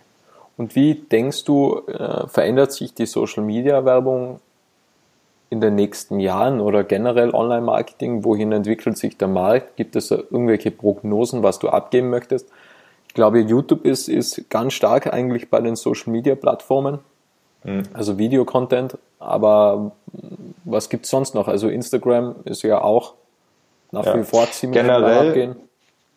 Und 0.58 0.76
wie 0.76 0.96
denkst 0.96 1.46
du, 1.46 1.82
äh, 1.88 2.28
verändert 2.28 2.72
sich 2.72 2.94
die 2.94 3.06
Social 3.06 3.44
Media 3.44 3.86
Werbung 3.86 4.40
in 5.50 5.62
den 5.62 5.76
nächsten 5.76 6.20
Jahren 6.20 6.60
oder 6.60 6.84
generell 6.84 7.32
Online-Marketing? 7.32 8.24
Wohin 8.24 8.52
entwickelt 8.52 8.98
sich 8.98 9.18
der 9.18 9.28
Markt? 9.28 9.76
Gibt 9.76 9.96
es 9.96 10.12
irgendwelche 10.12 10.72
Prognosen, 10.72 11.44
was 11.44 11.60
du 11.60 11.70
abgeben 11.70 12.10
möchtest? 12.10 12.50
Ich 13.08 13.14
glaube, 13.14 13.40
YouTube 13.40 13.86
ist, 13.86 14.10
ist 14.10 14.50
ganz 14.50 14.74
stark 14.74 15.14
eigentlich 15.14 15.50
bei 15.50 15.60
den 15.60 15.76
Social 15.76 16.12
Media 16.12 16.34
Plattformen, 16.36 17.00
mhm. 17.64 17.84
also 17.94 18.18
Videocontent. 18.18 18.98
Aber 19.20 19.92
was 20.66 20.90
gibt 20.90 21.06
es 21.06 21.12
sonst 21.12 21.36
noch? 21.36 21.48
Also 21.48 21.68
Instagram 21.70 22.36
ist 22.46 22.64
ja 22.64 22.82
auch 22.82 23.14
nach 23.92 24.06
ja. 24.06 24.18
wie 24.18 24.24
vor 24.24 24.50
ziemlich 24.52 24.82
generell. 24.82 25.56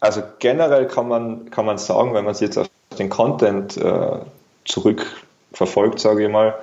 Also 0.06 0.22
generell 0.38 0.86
kann 0.86 1.08
man, 1.08 1.50
kann 1.50 1.66
man 1.66 1.78
sagen, 1.78 2.14
wenn 2.14 2.24
man 2.24 2.30
es 2.30 2.38
jetzt 2.38 2.56
auf 2.56 2.68
den 2.96 3.10
Content 3.10 3.76
äh, 3.76 4.18
zurückverfolgt, 4.64 5.98
sage 5.98 6.26
ich 6.26 6.30
mal, 6.30 6.54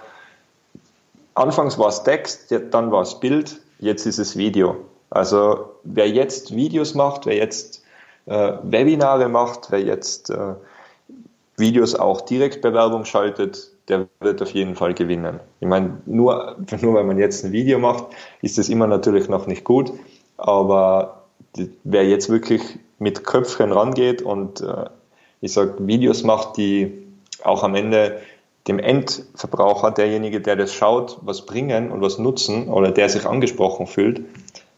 anfangs 1.36 1.78
war 1.78 1.90
es 1.90 2.04
Text, 2.04 2.56
dann 2.72 2.90
war 2.90 3.02
es 3.02 3.20
Bild, 3.20 3.60
jetzt 3.80 4.06
ist 4.06 4.18
es 4.18 4.38
Video. 4.38 4.78
Also 5.10 5.72
wer 5.84 6.08
jetzt 6.08 6.56
Videos 6.56 6.96
macht, 6.96 7.26
wer 7.26 7.36
jetzt 7.36 7.84
äh, 8.28 8.54
Webinare 8.64 9.28
macht, 9.28 9.72
wer 9.72 9.82
jetzt 9.82 10.30
äh, 10.30 10.54
Videos 11.58 11.96
auch 11.96 12.22
Direktbewerbung 12.22 13.04
schaltet, 13.04 13.72
der 13.90 14.08
wird 14.22 14.42
auf 14.42 14.52
jeden 14.52 14.76
Fall 14.76 14.94
gewinnen. 14.94 15.42
Ich 15.60 15.68
meine, 15.68 15.98
nur, 16.06 16.56
nur 16.82 16.94
weil 16.94 17.04
man 17.04 17.20
jetzt 17.20 17.44
ein 17.44 17.52
Video 17.52 17.78
macht, 17.78 18.06
ist 18.42 18.58
das 18.58 18.70
immer 18.70 18.88
natürlich 18.88 19.28
noch 19.28 19.48
nicht 19.48 19.66
gut, 19.66 19.92
aber 20.38 21.23
wer 21.84 22.06
jetzt 22.06 22.30
wirklich 22.30 22.62
mit 23.00 23.24
Köpfchen 23.24 23.72
rangeht 23.72 24.22
und 24.22 24.62
äh, 24.62 24.86
ich 25.42 25.54
sage, 25.54 25.76
Videos 25.80 26.24
macht, 26.24 26.58
die 26.58 27.04
auch 27.44 27.64
am 27.64 27.76
Ende 27.76 28.22
dem 28.68 28.80
Endverbraucher, 28.80 29.92
derjenige, 29.92 30.40
der 30.40 30.56
das 30.56 30.74
schaut, 30.74 31.18
was 31.22 31.46
bringen 31.46 31.92
und 31.92 32.02
was 32.02 32.18
nutzen 32.18 32.70
oder 32.70 32.92
der 32.92 33.10
sich 33.10 33.26
angesprochen 33.26 33.88
fühlt, 33.88 34.22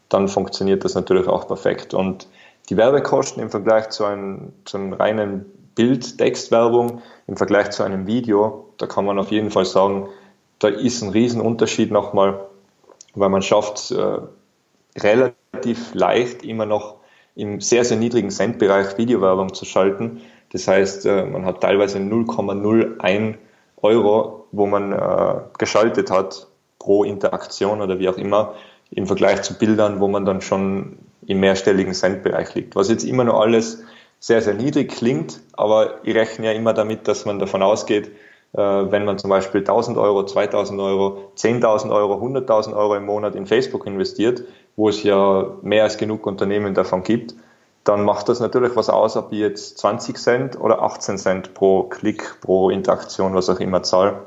dann 0.08 0.28
funktioniert 0.28 0.84
das 0.84 0.94
natürlich 0.94 1.28
auch 1.28 1.46
perfekt. 1.46 1.94
Und 1.94 2.26
die 2.68 2.76
Werbekosten 2.76 3.42
im 3.42 3.50
Vergleich 3.50 3.90
zu 3.90 4.04
einem, 4.04 4.52
zu 4.64 4.76
einem 4.76 4.92
reinen 4.92 5.46
Bild-Text-Werbung, 5.76 7.02
im 7.28 7.36
Vergleich 7.36 7.70
zu 7.70 7.84
einem 7.84 8.06
Video, 8.06 8.70
da 8.78 8.86
kann 8.86 9.04
man 9.04 9.18
auf 9.18 9.30
jeden 9.30 9.50
Fall 9.50 9.66
sagen, 9.66 10.08
da 10.58 10.68
ist 10.68 11.02
ein 11.02 11.10
Riesenunterschied 11.10 11.92
nochmal, 11.92 12.40
weil 13.14 13.28
man 13.28 13.42
schafft 13.42 13.90
äh, 13.92 14.18
relativ 15.02 15.94
leicht 15.94 16.44
immer 16.44 16.66
noch 16.66 16.96
im 17.34 17.60
sehr, 17.60 17.84
sehr 17.84 17.98
niedrigen 17.98 18.30
Centbereich 18.30 18.96
Videowerbung 18.98 19.54
zu 19.54 19.64
schalten. 19.64 20.22
Das 20.52 20.66
heißt, 20.68 21.06
äh, 21.06 21.24
man 21.24 21.44
hat 21.44 21.60
teilweise 21.60 21.98
0,01 21.98 23.34
Euro, 23.82 24.46
wo 24.52 24.66
man 24.66 24.92
äh, 24.92 25.40
geschaltet 25.58 26.10
hat 26.10 26.46
pro 26.78 27.04
Interaktion 27.04 27.82
oder 27.82 27.98
wie 27.98 28.08
auch 28.08 28.16
immer, 28.16 28.54
im 28.90 29.06
Vergleich 29.06 29.42
zu 29.42 29.58
Bildern, 29.58 30.00
wo 30.00 30.08
man 30.08 30.24
dann 30.24 30.40
schon 30.40 30.98
im 31.26 31.40
mehrstelligen 31.40 31.92
Centbereich 31.92 32.54
liegt. 32.54 32.76
Was 32.76 32.88
jetzt 32.88 33.04
immer 33.04 33.24
noch 33.24 33.40
alles 33.40 33.82
sehr, 34.20 34.40
sehr 34.40 34.54
niedrig 34.54 34.90
klingt, 34.92 35.40
aber 35.52 36.00
ich 36.04 36.14
rechne 36.14 36.46
ja 36.46 36.52
immer 36.52 36.72
damit, 36.72 37.06
dass 37.08 37.26
man 37.26 37.38
davon 37.38 37.62
ausgeht, 37.62 38.10
äh, 38.52 38.58
wenn 38.58 39.04
man 39.04 39.18
zum 39.18 39.30
Beispiel 39.30 39.60
1000 39.60 39.98
Euro, 39.98 40.24
2000 40.24 40.80
Euro, 40.80 41.32
10.000 41.36 41.92
Euro, 41.92 42.14
100.000 42.14 42.74
Euro 42.74 42.94
im 42.94 43.04
Monat 43.04 43.34
in 43.34 43.46
Facebook 43.46 43.86
investiert, 43.86 44.44
wo 44.76 44.88
es 44.88 45.02
ja 45.02 45.46
mehr 45.62 45.84
als 45.84 45.96
genug 45.96 46.26
Unternehmen 46.26 46.74
davon 46.74 47.02
gibt, 47.02 47.34
dann 47.84 48.04
macht 48.04 48.28
das 48.28 48.40
natürlich 48.40 48.74
was 48.76 48.90
aus, 48.90 49.16
ob 49.16 49.32
ich 49.32 49.38
jetzt 49.38 49.78
20 49.78 50.16
Cent 50.16 50.60
oder 50.60 50.82
18 50.82 51.18
Cent 51.18 51.54
pro 51.54 51.84
Klick, 51.84 52.40
pro 52.40 52.70
Interaktion, 52.70 53.34
was 53.34 53.48
auch 53.48 53.60
immer 53.60 53.82
zahle. 53.82 54.26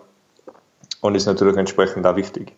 Und 1.01 1.15
ist 1.15 1.25
natürlich 1.25 1.57
entsprechend 1.57 2.05
da 2.05 2.15
wichtig. 2.15 2.53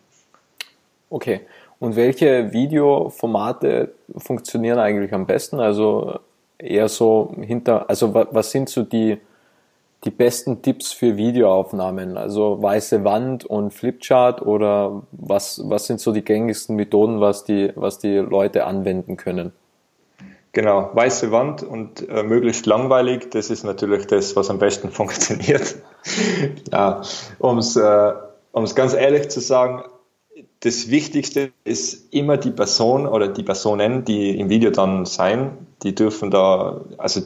Okay. 1.10 1.40
Und 1.78 1.96
welche 1.96 2.52
Videoformate 2.52 3.92
funktionieren 4.16 4.78
eigentlich 4.78 5.12
am 5.12 5.26
besten? 5.26 5.58
Also 5.58 6.20
eher 6.58 6.88
so 6.88 7.34
hinter, 7.40 7.90
also 7.90 8.14
was 8.14 8.52
sind 8.52 8.68
so 8.68 8.84
die, 8.84 9.18
die 10.04 10.10
besten 10.10 10.62
Tipps 10.62 10.92
für 10.92 11.16
Videoaufnahmen? 11.16 12.16
Also 12.16 12.60
weiße 12.62 13.04
Wand 13.04 13.44
und 13.44 13.72
Flipchart 13.72 14.42
oder 14.42 15.02
was, 15.12 15.62
was 15.64 15.86
sind 15.86 16.00
so 16.00 16.12
die 16.12 16.22
gängigsten 16.22 16.76
Methoden, 16.76 17.20
was 17.20 17.44
die, 17.44 17.72
was 17.74 17.98
die 17.98 18.16
Leute 18.16 18.64
anwenden 18.64 19.16
können? 19.16 19.52
Genau, 20.52 20.90
weiße 20.92 21.32
Wand 21.32 21.62
und 21.62 22.06
äh, 22.10 22.22
möglichst 22.22 22.66
langweilig, 22.66 23.30
das 23.30 23.48
ist 23.48 23.64
natürlich 23.64 24.06
das, 24.06 24.36
was 24.36 24.50
am 24.50 24.58
besten 24.58 24.90
funktioniert. 24.90 25.76
ja, 26.70 27.00
um 27.38 27.58
es 27.58 27.76
äh, 27.76 28.12
ganz 28.74 28.92
ehrlich 28.92 29.30
zu 29.30 29.40
sagen, 29.40 29.84
das 30.60 30.90
Wichtigste 30.90 31.52
ist 31.64 32.12
immer 32.12 32.36
die 32.36 32.50
Person 32.50 33.06
oder 33.06 33.28
die 33.28 33.42
Personen, 33.42 34.04
die 34.04 34.38
im 34.38 34.48
Video 34.48 34.70
dann 34.70 35.06
sein, 35.06 35.66
die 35.82 35.94
dürfen 35.94 36.30
da, 36.30 36.82
also 36.98 37.22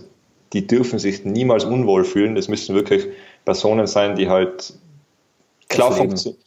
die 0.57 0.66
dürfen 0.66 0.99
sich 0.99 1.27
niemals 1.27 1.66
unwohl 1.66 2.05
fühlen. 2.05 2.35
Das 2.35 2.49
müssen 2.49 2.75
wirklich 2.75 3.07
Personen 3.45 3.87
sein, 3.87 4.16
die 4.16 4.31
halt 4.31 4.73
klar 5.69 5.92
funktionieren 5.92 6.40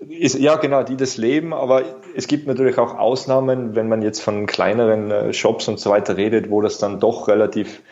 ja, 0.00 0.56
genau, 0.56 0.82
die 0.82 0.96
das 0.96 1.16
leben, 1.16 1.52
aber 1.52 1.82
es 2.14 2.28
gibt 2.28 2.46
natürlich 2.46 2.78
auch 2.78 2.96
Ausnahmen, 2.96 3.74
wenn 3.74 3.88
man 3.88 4.02
jetzt 4.02 4.20
von 4.20 4.46
kleineren 4.46 5.10
äh, 5.10 5.32
Shops 5.32 5.66
und 5.66 5.80
so 5.80 5.90
weiter 5.90 6.16
redet, 6.16 6.50
wo 6.50 6.60
das 6.60 6.78
dann 6.78 7.00
doch 7.00 7.26
relativ 7.26 7.82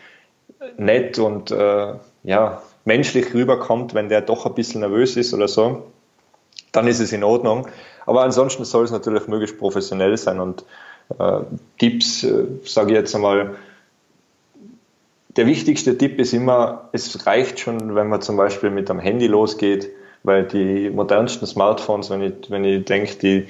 nett 0.77 1.19
und 1.19 1.51
äh, 1.51 1.93
ja, 2.23 2.61
menschlich 2.85 3.33
rüberkommt, 3.33 3.93
wenn 3.93 4.07
der 4.07 4.21
doch 4.21 4.45
ein 4.45 4.53
bisschen 4.53 4.81
nervös 4.81 5.17
ist 5.17 5.33
oder 5.33 5.49
so, 5.49 5.83
dann 6.71 6.87
ist 6.87 6.99
es 6.99 7.11
in 7.11 7.23
Ordnung. 7.23 7.67
Aber 8.05 8.23
ansonsten 8.23 8.63
soll 8.63 8.85
es 8.85 8.91
natürlich 8.91 9.27
möglichst 9.27 9.57
professionell 9.57 10.15
sein 10.15 10.39
und 10.39 10.63
äh, 11.19 11.39
Tipps, 11.77 12.23
äh, 12.23 12.45
sage 12.63 12.91
ich 12.91 12.97
jetzt 12.97 13.15
einmal, 13.15 13.55
der 15.37 15.45
wichtigste 15.45 15.97
Tipp 15.97 16.19
ist 16.19 16.33
immer, 16.33 16.89
es 16.91 17.25
reicht 17.25 17.59
schon, 17.59 17.95
wenn 17.95 18.09
man 18.09 18.21
zum 18.21 18.37
Beispiel 18.37 18.71
mit 18.71 18.89
einem 18.89 18.99
Handy 18.99 19.27
losgeht, 19.27 19.89
weil 20.23 20.45
die 20.45 20.89
modernsten 20.89 21.47
Smartphones, 21.47 22.09
wenn 22.09 22.21
ich, 22.21 22.33
wenn 22.49 22.65
ich 22.65 22.85
denke, 22.85 23.15
die, 23.15 23.47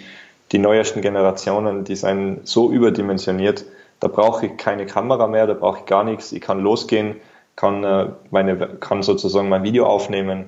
die 0.52 0.60
neuesten 0.60 1.02
Generationen, 1.02 1.86
die 1.86 1.96
sind 1.96 2.42
so 2.44 2.72
überdimensioniert, 2.72 3.66
da 4.02 4.10
brauche 4.10 4.48
ich 4.48 4.58
keine 4.58 4.86
Kamera 4.86 5.28
mehr, 5.28 5.48
da 5.48 5.54
brauche 5.54 5.80
ich 5.80 5.86
gar 5.86 6.04
nichts, 6.04 6.32
ich 6.34 6.42
kann 6.42 6.60
losgehen, 6.60 7.16
kann, 7.56 7.84
äh, 7.84 8.10
meine, 8.30 8.58
kann 8.58 9.02
sozusagen 9.02 9.50
mein 9.50 9.64
Video 9.64 9.88
aufnehmen, 9.88 10.46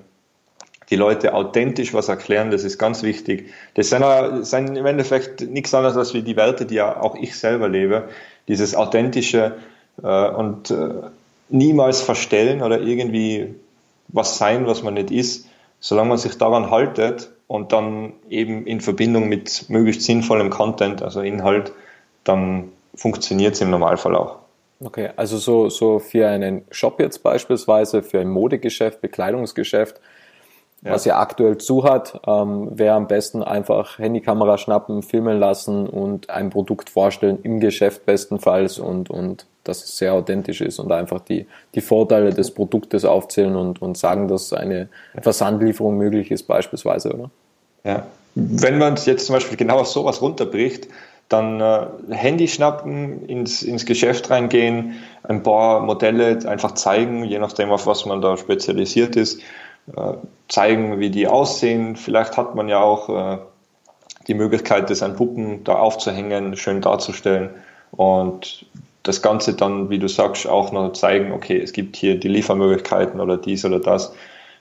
die 0.89 0.95
Leute 0.95 1.33
authentisch 1.33 1.93
was 1.93 2.09
erklären, 2.09 2.51
das 2.51 2.63
ist 2.63 2.77
ganz 2.77 3.03
wichtig. 3.03 3.51
Das 3.75 3.89
sind, 3.89 4.03
sind 4.45 4.75
im 4.75 4.85
Endeffekt 4.85 5.41
nichts 5.41 5.73
anderes 5.73 5.95
als 5.95 6.11
die 6.11 6.35
Werte, 6.35 6.65
die 6.65 6.75
ja 6.75 6.99
auch 6.99 7.15
ich 7.15 7.37
selber 7.37 7.69
lebe. 7.69 8.09
Dieses 8.47 8.75
authentische 8.75 9.55
äh, 10.01 10.29
und 10.29 10.71
äh, 10.71 10.89
niemals 11.49 12.01
verstellen 12.01 12.61
oder 12.61 12.81
irgendwie 12.81 13.55
was 14.07 14.37
sein, 14.37 14.65
was 14.65 14.83
man 14.83 14.95
nicht 14.95 15.11
ist 15.11 15.49
solange 15.79 16.09
man 16.09 16.17
sich 16.17 16.37
daran 16.37 16.69
haltet 16.69 17.31
und 17.47 17.71
dann 17.71 18.13
eben 18.29 18.65
in 18.67 18.81
Verbindung 18.81 19.29
mit 19.29 19.69
möglichst 19.69 20.03
sinnvollem 20.03 20.49
Content, 20.49 21.01
also 21.01 21.21
Inhalt, 21.21 21.71
dann 22.23 22.71
funktioniert 22.95 23.55
es 23.55 23.61
im 23.61 23.71
Normalfall 23.71 24.15
auch. 24.15 24.37
Okay, 24.81 25.09
also 25.15 25.37
so, 25.37 25.69
so 25.69 25.99
für 25.99 26.27
einen 26.27 26.63
Shop 26.71 26.99
jetzt 26.99 27.19
beispielsweise, 27.19 28.01
für 28.01 28.19
ein 28.19 28.29
Modegeschäft, 28.29 29.01
Bekleidungsgeschäft, 29.01 29.99
ja. 30.81 30.91
was 30.91 31.05
ja 31.05 31.19
aktuell 31.19 31.57
zu 31.57 31.83
hat, 31.83 32.21
ähm, 32.25 32.69
wäre 32.77 32.95
am 32.95 33.07
besten 33.07 33.43
einfach 33.43 33.99
Handykamera 33.99 34.57
schnappen, 34.57 35.03
filmen 35.03 35.39
lassen 35.39 35.87
und 35.87 36.29
ein 36.29 36.49
Produkt 36.49 36.89
vorstellen 36.89 37.39
im 37.43 37.59
Geschäft 37.59 38.05
bestenfalls 38.05 38.79
und, 38.79 39.09
und 39.09 39.45
dass 39.63 39.83
es 39.83 39.97
sehr 39.97 40.13
authentisch 40.13 40.61
ist 40.61 40.79
und 40.79 40.91
einfach 40.91 41.19
die, 41.19 41.47
die 41.75 41.81
Vorteile 41.81 42.33
des 42.33 42.51
Produktes 42.51 43.05
aufzählen 43.05 43.55
und, 43.55 43.81
und 43.81 43.97
sagen, 43.97 44.27
dass 44.27 44.53
eine 44.53 44.89
Versandlieferung 45.21 45.97
möglich 45.97 46.31
ist, 46.31 46.43
beispielsweise, 46.43 47.13
oder? 47.13 47.29
Ja. 47.83 48.07
Wenn 48.35 48.77
man 48.77 48.95
jetzt 48.95 49.25
zum 49.25 49.33
Beispiel 49.35 49.57
genau 49.57 49.79
auf 49.79 49.87
sowas 49.87 50.21
runterbricht, 50.21 50.87
dann 51.29 51.61
äh, 51.61 51.87
Handy 52.09 52.47
schnappen, 52.47 53.27
ins, 53.27 53.61
ins 53.61 53.85
Geschäft 53.85 54.29
reingehen, 54.29 54.95
ein 55.23 55.43
paar 55.43 55.81
Modelle 55.81 56.39
einfach 56.47 56.73
zeigen, 56.73 57.23
je 57.23 57.37
nachdem, 57.37 57.71
auf 57.71 57.85
was 57.85 58.05
man 58.05 58.21
da 58.21 58.37
spezialisiert 58.37 59.15
ist, 59.15 59.41
zeigen, 60.49 60.99
wie 60.99 61.09
die 61.09 61.27
aussehen. 61.27 61.95
Vielleicht 61.95 62.37
hat 62.37 62.55
man 62.55 62.67
ja 62.67 62.81
auch 62.81 63.09
äh, 63.09 63.37
die 64.27 64.33
Möglichkeit, 64.33 64.89
das 64.89 65.01
an 65.03 65.15
Puppen 65.15 65.63
da 65.63 65.75
aufzuhängen, 65.75 66.57
schön 66.57 66.81
darzustellen 66.81 67.51
und 67.91 68.65
das 69.03 69.21
Ganze 69.21 69.53
dann, 69.53 69.89
wie 69.89 69.99
du 69.99 70.07
sagst, 70.07 70.47
auch 70.47 70.71
noch 70.71 70.93
zeigen, 70.93 71.31
okay, 71.31 71.59
es 71.59 71.71
gibt 71.71 71.95
hier 71.95 72.19
die 72.19 72.27
Liefermöglichkeiten 72.27 73.21
oder 73.21 73.37
dies 73.37 73.63
oder 73.63 73.79
das. 73.79 74.13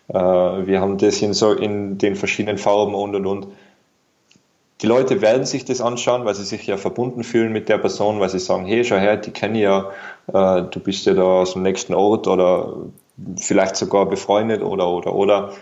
Äh, 0.08 0.14
wir 0.14 0.80
haben 0.80 0.98
das 0.98 1.20
in, 1.20 1.34
so 1.34 1.52
in 1.52 1.98
den 1.98 2.14
verschiedenen 2.14 2.58
Farben 2.58 2.94
und 2.94 3.14
und 3.14 3.26
und. 3.26 3.46
Die 4.80 4.86
Leute 4.86 5.20
werden 5.20 5.44
sich 5.44 5.64
das 5.64 5.80
anschauen, 5.80 6.24
weil 6.24 6.36
sie 6.36 6.44
sich 6.44 6.64
ja 6.66 6.76
verbunden 6.76 7.24
fühlen 7.24 7.52
mit 7.52 7.68
der 7.68 7.78
Person, 7.78 8.20
weil 8.20 8.28
sie 8.28 8.38
sagen, 8.38 8.64
hey, 8.64 8.84
schau 8.84 8.96
her, 8.96 9.16
die 9.16 9.32
kenne 9.32 9.58
ich 9.58 9.64
ja, 9.64 9.90
äh, 10.28 10.62
du 10.62 10.78
bist 10.80 11.04
ja 11.04 11.14
da 11.14 11.24
aus 11.24 11.54
dem 11.54 11.62
nächsten 11.62 11.94
Ort 11.94 12.28
oder 12.28 12.74
vielleicht 13.38 13.76
sogar 13.76 14.06
befreundet 14.06 14.62
oder 14.62 14.88
oder 14.88 15.14
oder. 15.14 15.52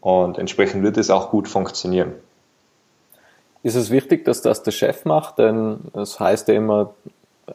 Und 0.00 0.38
entsprechend 0.38 0.82
wird 0.82 0.96
es 0.96 1.10
auch 1.10 1.30
gut 1.30 1.48
funktionieren. 1.48 2.12
Ist 3.62 3.76
es 3.76 3.90
wichtig, 3.90 4.24
dass 4.24 4.42
das 4.42 4.62
der 4.62 4.72
Chef 4.72 5.04
macht? 5.04 5.38
Denn 5.38 5.78
es 5.94 6.20
heißt 6.20 6.48
ja 6.48 6.54
immer, 6.54 6.94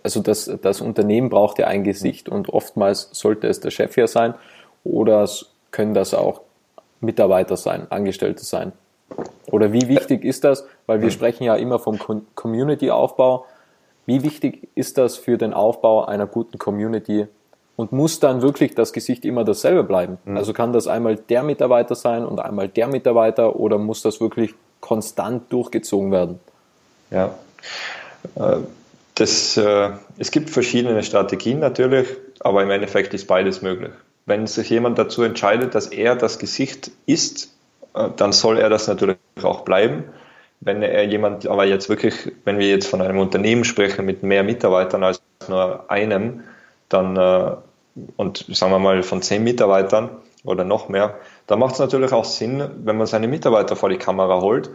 also 0.03 0.21
das, 0.21 0.49
das 0.61 0.81
Unternehmen 0.81 1.29
braucht 1.29 1.59
ja 1.59 1.67
ein 1.67 1.83
Gesicht 1.83 2.29
und 2.29 2.49
oftmals 2.49 3.09
sollte 3.11 3.47
es 3.47 3.59
der 3.59 3.71
Chef 3.71 3.95
ja 3.95 4.07
sein 4.07 4.33
oder 4.83 5.27
können 5.71 5.93
das 5.93 6.13
auch 6.13 6.41
Mitarbeiter 7.01 7.57
sein, 7.57 7.87
Angestellte 7.91 8.43
sein? 8.43 8.71
Oder 9.51 9.73
wie 9.73 9.87
wichtig 9.87 10.23
ist 10.23 10.43
das? 10.43 10.65
Weil 10.85 11.01
wir 11.01 11.11
sprechen 11.11 11.43
ja 11.43 11.55
immer 11.55 11.79
vom 11.79 11.97
Community-Aufbau. 12.35 13.45
Wie 14.05 14.23
wichtig 14.23 14.69
ist 14.75 14.97
das 14.97 15.17
für 15.17 15.37
den 15.37 15.53
Aufbau 15.53 16.05
einer 16.05 16.27
guten 16.27 16.57
Community? 16.57 17.27
Und 17.79 17.93
muss 17.93 18.19
dann 18.19 18.41
wirklich 18.41 18.75
das 18.75 18.91
Gesicht 18.91 19.23
immer 19.23 19.45
dasselbe 19.45 19.85
bleiben? 19.85 20.17
Mhm. 20.25 20.35
Also 20.35 20.51
kann 20.51 20.73
das 20.73 20.87
einmal 20.87 21.15
der 21.15 21.43
Mitarbeiter 21.43 21.95
sein 21.95 22.25
und 22.25 22.41
einmal 22.41 22.67
der 22.67 22.87
Mitarbeiter 22.87 23.55
oder 23.55 23.77
muss 23.77 24.01
das 24.01 24.19
wirklich 24.19 24.53
konstant 24.81 25.43
durchgezogen 25.53 26.11
werden? 26.11 26.41
Ja, 27.09 27.35
äh, 28.35 28.57
das, 29.15 29.55
äh, 29.55 29.91
es 30.17 30.29
gibt 30.31 30.49
verschiedene 30.49 31.01
Strategien 31.03 31.59
natürlich, 31.59 32.09
aber 32.41 32.63
im 32.63 32.69
Endeffekt 32.69 33.13
ist 33.13 33.27
beides 33.27 33.61
möglich. 33.61 33.91
Wenn 34.25 34.45
sich 34.45 34.69
jemand 34.69 34.99
dazu 34.99 35.23
entscheidet, 35.23 35.73
dass 35.73 35.87
er 35.87 36.17
das 36.17 36.37
Gesicht 36.37 36.91
ist, 37.05 37.55
äh, 37.93 38.09
dann 38.13 38.33
soll 38.33 38.57
er 38.57 38.69
das 38.69 38.89
natürlich 38.89 39.15
auch 39.41 39.61
bleiben. 39.61 40.03
Wenn 40.59 40.83
er 40.83 41.05
jemand, 41.05 41.47
aber 41.47 41.63
jetzt 41.63 41.87
wirklich, 41.87 42.29
wenn 42.43 42.59
wir 42.59 42.67
jetzt 42.67 42.87
von 42.87 43.01
einem 43.01 43.19
Unternehmen 43.19 43.63
sprechen 43.63 44.05
mit 44.05 44.21
mehr 44.21 44.43
Mitarbeitern 44.43 45.01
als 45.01 45.21
nur 45.47 45.89
einem, 45.89 46.43
dann 46.89 47.17
und 48.17 48.45
sagen 48.49 48.71
wir 48.71 48.79
mal 48.79 49.03
von 49.03 49.21
zehn 49.21 49.43
Mitarbeitern 49.43 50.09
oder 50.43 50.63
noch 50.63 50.89
mehr, 50.89 51.15
dann 51.47 51.59
macht 51.59 51.73
es 51.73 51.79
natürlich 51.79 52.11
auch 52.11 52.25
Sinn, 52.25 52.69
wenn 52.83 52.97
man 52.97 53.07
seine 53.07 53.27
Mitarbeiter 53.27 53.75
vor 53.75 53.89
die 53.89 53.97
Kamera 53.97 54.41
holt 54.41 54.69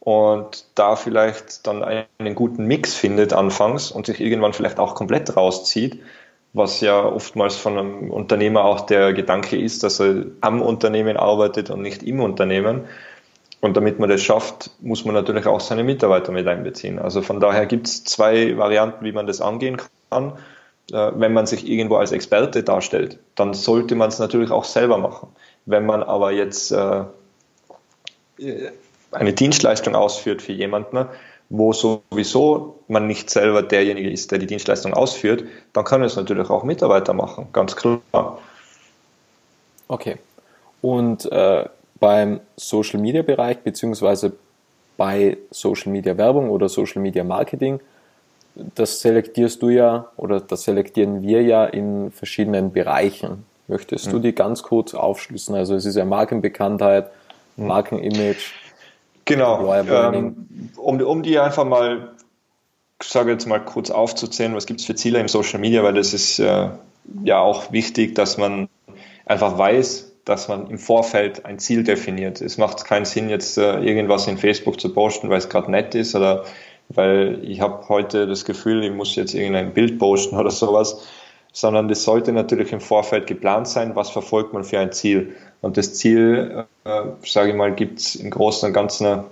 und 0.00 0.64
da 0.74 0.96
vielleicht 0.96 1.66
dann 1.66 1.82
einen 1.82 2.34
guten 2.34 2.66
Mix 2.66 2.94
findet 2.94 3.32
anfangs 3.32 3.90
und 3.90 4.06
sich 4.06 4.20
irgendwann 4.20 4.52
vielleicht 4.52 4.78
auch 4.78 4.94
komplett 4.94 5.36
rauszieht, 5.36 6.00
was 6.52 6.80
ja 6.80 7.04
oftmals 7.04 7.56
von 7.56 7.78
einem 7.78 8.10
Unternehmer 8.10 8.64
auch 8.64 8.82
der 8.82 9.12
Gedanke 9.12 9.60
ist, 9.60 9.82
dass 9.82 10.00
er 10.00 10.26
am 10.40 10.62
Unternehmen 10.62 11.16
arbeitet 11.16 11.70
und 11.70 11.82
nicht 11.82 12.02
im 12.02 12.20
Unternehmen. 12.20 12.84
Und 13.60 13.76
damit 13.76 13.98
man 13.98 14.08
das 14.08 14.22
schafft, 14.22 14.70
muss 14.80 15.04
man 15.04 15.14
natürlich 15.14 15.46
auch 15.46 15.60
seine 15.60 15.82
Mitarbeiter 15.82 16.30
mit 16.30 16.46
einbeziehen. 16.46 16.98
Also 16.98 17.22
von 17.22 17.40
daher 17.40 17.66
gibt 17.66 17.88
es 17.88 18.04
zwei 18.04 18.56
Varianten, 18.56 19.04
wie 19.04 19.12
man 19.12 19.26
das 19.26 19.40
angehen 19.40 19.78
kann. 20.10 20.38
Äh, 20.92 21.12
wenn 21.14 21.32
man 21.32 21.46
sich 21.46 21.68
irgendwo 21.68 21.96
als 21.96 22.12
Experte 22.12 22.62
darstellt, 22.62 23.18
dann 23.34 23.54
sollte 23.54 23.94
man 23.94 24.08
es 24.08 24.18
natürlich 24.18 24.50
auch 24.50 24.64
selber 24.64 24.98
machen. 24.98 25.28
Wenn 25.66 25.84
man 25.84 26.02
aber 26.02 26.32
jetzt 26.32 26.72
äh, 26.72 27.04
eine 29.12 29.32
Dienstleistung 29.32 29.94
ausführt 29.94 30.42
für 30.42 30.52
jemanden, 30.52 31.06
wo 31.50 31.72
sowieso 31.72 32.80
man 32.88 33.06
nicht 33.06 33.30
selber 33.30 33.62
derjenige 33.62 34.10
ist, 34.10 34.30
der 34.30 34.38
die 34.38 34.46
Dienstleistung 34.46 34.94
ausführt, 34.94 35.44
dann 35.72 35.84
können 35.84 36.04
es 36.04 36.16
natürlich 36.16 36.50
auch 36.50 36.62
Mitarbeiter 36.62 37.14
machen, 37.14 37.48
ganz 37.52 37.74
klar. 37.74 38.38
Okay. 39.88 40.16
Und 40.82 41.30
äh, 41.32 41.64
beim 42.00 42.40
Social 42.56 43.00
Media 43.00 43.22
Bereich 43.22 43.58
beziehungsweise 43.58 44.32
bei 44.96 45.38
Social 45.50 45.90
Media 45.92 46.16
Werbung 46.16 46.50
oder 46.50 46.68
Social 46.68 47.02
Media 47.02 47.24
Marketing, 47.24 47.80
das 48.74 49.00
selektierst 49.00 49.62
du 49.62 49.68
ja 49.68 50.10
oder 50.16 50.40
das 50.40 50.64
selektieren 50.64 51.22
wir 51.22 51.42
ja 51.42 51.64
in 51.64 52.10
verschiedenen 52.10 52.72
Bereichen. 52.72 53.44
Möchtest 53.66 54.06
mhm. 54.06 54.12
du 54.12 54.18
die 54.20 54.34
ganz 54.34 54.62
kurz 54.62 54.94
aufschlüssen? 54.94 55.54
Also 55.54 55.74
es 55.74 55.84
ist 55.84 55.96
ja 55.96 56.04
Markenbekanntheit, 56.04 57.10
mhm. 57.56 57.66
Markenimage, 57.66 58.52
Genau. 59.28 59.74
Ähm, 59.74 60.48
um, 60.76 61.00
um 61.02 61.22
die 61.22 61.38
einfach 61.38 61.66
mal, 61.66 62.12
ich 63.00 63.08
sage 63.08 63.30
jetzt 63.30 63.46
mal 63.46 63.58
kurz 63.58 63.90
aufzuzählen, 63.90 64.54
was 64.54 64.64
gibt 64.64 64.80
es 64.80 64.86
für 64.86 64.94
Ziele 64.94 65.20
im 65.20 65.28
Social 65.28 65.60
Media, 65.60 65.82
weil 65.82 65.92
das 65.92 66.14
ist 66.14 66.38
äh, 66.38 66.70
ja 67.24 67.38
auch 67.38 67.70
wichtig, 67.70 68.14
dass 68.14 68.38
man 68.38 68.70
einfach 69.26 69.58
weiß, 69.58 70.14
dass 70.24 70.48
man 70.48 70.70
im 70.70 70.78
Vorfeld 70.78 71.44
ein 71.44 71.58
Ziel 71.58 71.84
definiert. 71.84 72.40
Es 72.40 72.56
macht 72.56 72.86
keinen 72.86 73.04
Sinn, 73.04 73.28
jetzt 73.28 73.58
äh, 73.58 73.80
irgendwas 73.80 74.26
in 74.28 74.38
Facebook 74.38 74.80
zu 74.80 74.94
posten, 74.94 75.28
weil 75.28 75.38
es 75.38 75.50
gerade 75.50 75.70
nett 75.70 75.94
ist 75.94 76.14
oder 76.14 76.44
weil 76.88 77.40
ich 77.42 77.60
habe 77.60 77.88
heute 77.88 78.26
das 78.26 78.44
Gefühl, 78.44 78.84
ich 78.84 78.92
muss 78.92 79.14
jetzt 79.16 79.34
irgendein 79.34 79.74
Bild 79.74 79.98
posten 79.98 80.36
oder 80.36 80.50
sowas, 80.50 81.06
sondern 81.52 81.88
das 81.88 82.04
sollte 82.04 82.32
natürlich 82.32 82.72
im 82.72 82.80
Vorfeld 82.80 83.26
geplant 83.26 83.68
sein, 83.68 83.96
was 83.96 84.10
verfolgt 84.10 84.52
man 84.52 84.64
für 84.64 84.78
ein 84.78 84.92
Ziel. 84.92 85.34
Und 85.60 85.76
das 85.76 85.94
Ziel, 85.94 86.64
äh, 86.84 87.00
sage 87.24 87.50
ich 87.50 87.56
mal, 87.56 87.74
gibt 87.74 88.00
es 88.00 88.14
im 88.14 88.30
Großen 88.30 88.68
und 88.68 88.72
Ganzen 88.72 89.24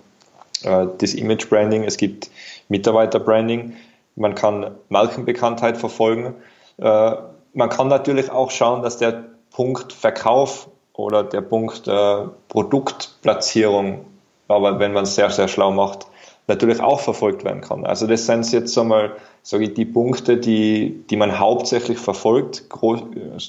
äh, 0.63 0.87
das 0.99 1.15
Image 1.15 1.49
Branding, 1.49 1.85
es 1.85 1.97
gibt 1.97 2.31
Mitarbeiter 2.69 3.21
Branding, 3.21 3.75
man 4.17 4.35
kann 4.35 4.73
Markenbekanntheit 4.89 5.77
verfolgen. 5.77 6.35
Äh, 6.79 7.13
man 7.53 7.69
kann 7.69 7.89
natürlich 7.89 8.31
auch 8.31 8.51
schauen, 8.51 8.83
dass 8.83 8.99
der 8.99 9.25
Punkt 9.51 9.93
Verkauf 9.93 10.69
oder 10.93 11.23
der 11.23 11.43
Punkt 11.43 11.87
äh, 11.87 12.17
Produktplatzierung, 12.49 14.05
aber 14.49 14.79
wenn 14.79 14.93
man 14.93 15.05
es 15.05 15.15
sehr, 15.15 15.31
sehr 15.31 15.49
schlau 15.49 15.71
macht, 15.71 16.07
natürlich 16.47 16.81
auch 16.81 17.01
verfolgt 17.01 17.45
werden 17.45 17.61
kann. 17.61 17.85
Also 17.85 18.07
das 18.07 18.27
sind 18.27 18.51
jetzt 18.53 18.77
einmal, 18.79 19.17
sage 19.43 19.65
ich, 19.65 19.75
die 19.75 19.85
Punkte, 19.85 20.37
die, 20.37 21.05
die 21.11 21.17
man 21.17 21.39
hauptsächlich 21.39 21.99
verfolgt. 21.99 22.69
Groß, 22.69 23.03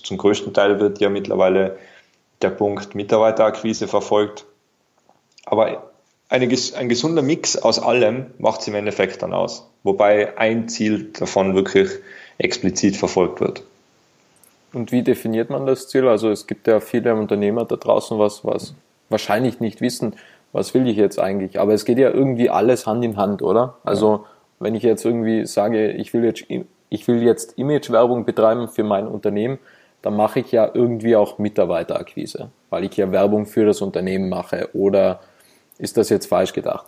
zum 0.04 0.18
größten 0.18 0.54
Teil 0.54 0.80
wird 0.80 1.00
ja 1.00 1.10
mittlerweile 1.10 1.78
der 2.42 2.50
Punkt 2.50 2.96
Mitarbeiterakquise 2.96 3.88
verfolgt. 3.88 4.46
Aber 5.46 5.92
eine, 6.30 6.50
ein 6.76 6.90
gesunder 6.90 7.22
Mix 7.22 7.58
aus 7.58 7.80
allem 7.80 8.28
macht 8.38 8.62
es 8.62 8.68
im 8.68 8.76
Endeffekt 8.76 9.22
dann 9.22 9.34
aus. 9.34 9.68
Wobei 9.84 10.38
ein 10.38 10.68
Ziel 10.68 11.12
davon 11.14 11.56
wirklich 11.56 11.90
explizit 12.38 12.98
verfolgt 12.98 13.40
wird. 13.40 13.64
Und 14.74 14.92
wie 14.92 15.02
definiert 15.02 15.50
man 15.50 15.66
das 15.66 15.88
Ziel? 15.88 16.08
Also 16.08 16.30
es 16.30 16.46
gibt 16.46 16.68
ja 16.68 16.80
viele 16.80 17.16
Unternehmer 17.16 17.64
da 17.66 17.78
draußen, 17.78 18.20
was, 18.20 18.44
was 18.44 18.74
wahrscheinlich 19.10 19.60
nicht 19.60 19.82
wissen, 19.82 20.16
was 20.58 20.74
will 20.74 20.88
ich 20.88 20.98
jetzt 20.98 21.20
eigentlich? 21.20 21.60
Aber 21.60 21.76
es 21.76 21.86
geht 21.86 22.00
ja 22.00 22.10
irgendwie 22.10 22.50
alles 22.50 22.88
Hand 22.88 23.06
in 23.06 23.16
Hand, 23.16 23.44
oder? 23.44 23.76
Also 23.84 24.26
wenn 24.60 24.74
ich 24.74 24.82
jetzt 24.82 25.06
irgendwie 25.06 25.46
sage, 25.46 25.92
ich 25.92 26.16
will 26.16 26.26
jetzt, 26.26 26.46
ich 26.90 27.08
will 27.08 27.22
jetzt 27.22 27.60
Imagewerbung 27.60 28.26
betreiben 28.26 28.68
für 28.68 28.84
mein 28.84 29.08
Unternehmen, 29.08 29.60
dann 30.02 30.16
mache 30.16 30.40
ich 30.40 30.52
ja 30.52 30.68
irgendwie 30.74 31.16
auch 31.16 31.38
Mitarbeiterakquise, 31.38 32.50
weil 32.72 32.86
ich 32.86 32.98
ja 32.98 33.12
Werbung 33.12 33.46
für 33.46 33.68
das 33.68 33.82
Unternehmen 33.82 34.30
mache. 34.30 34.70
Oder 34.74 35.20
ist 35.78 35.96
das 35.96 36.10
jetzt 36.10 36.26
falsch 36.26 36.54
gedacht? 36.54 36.88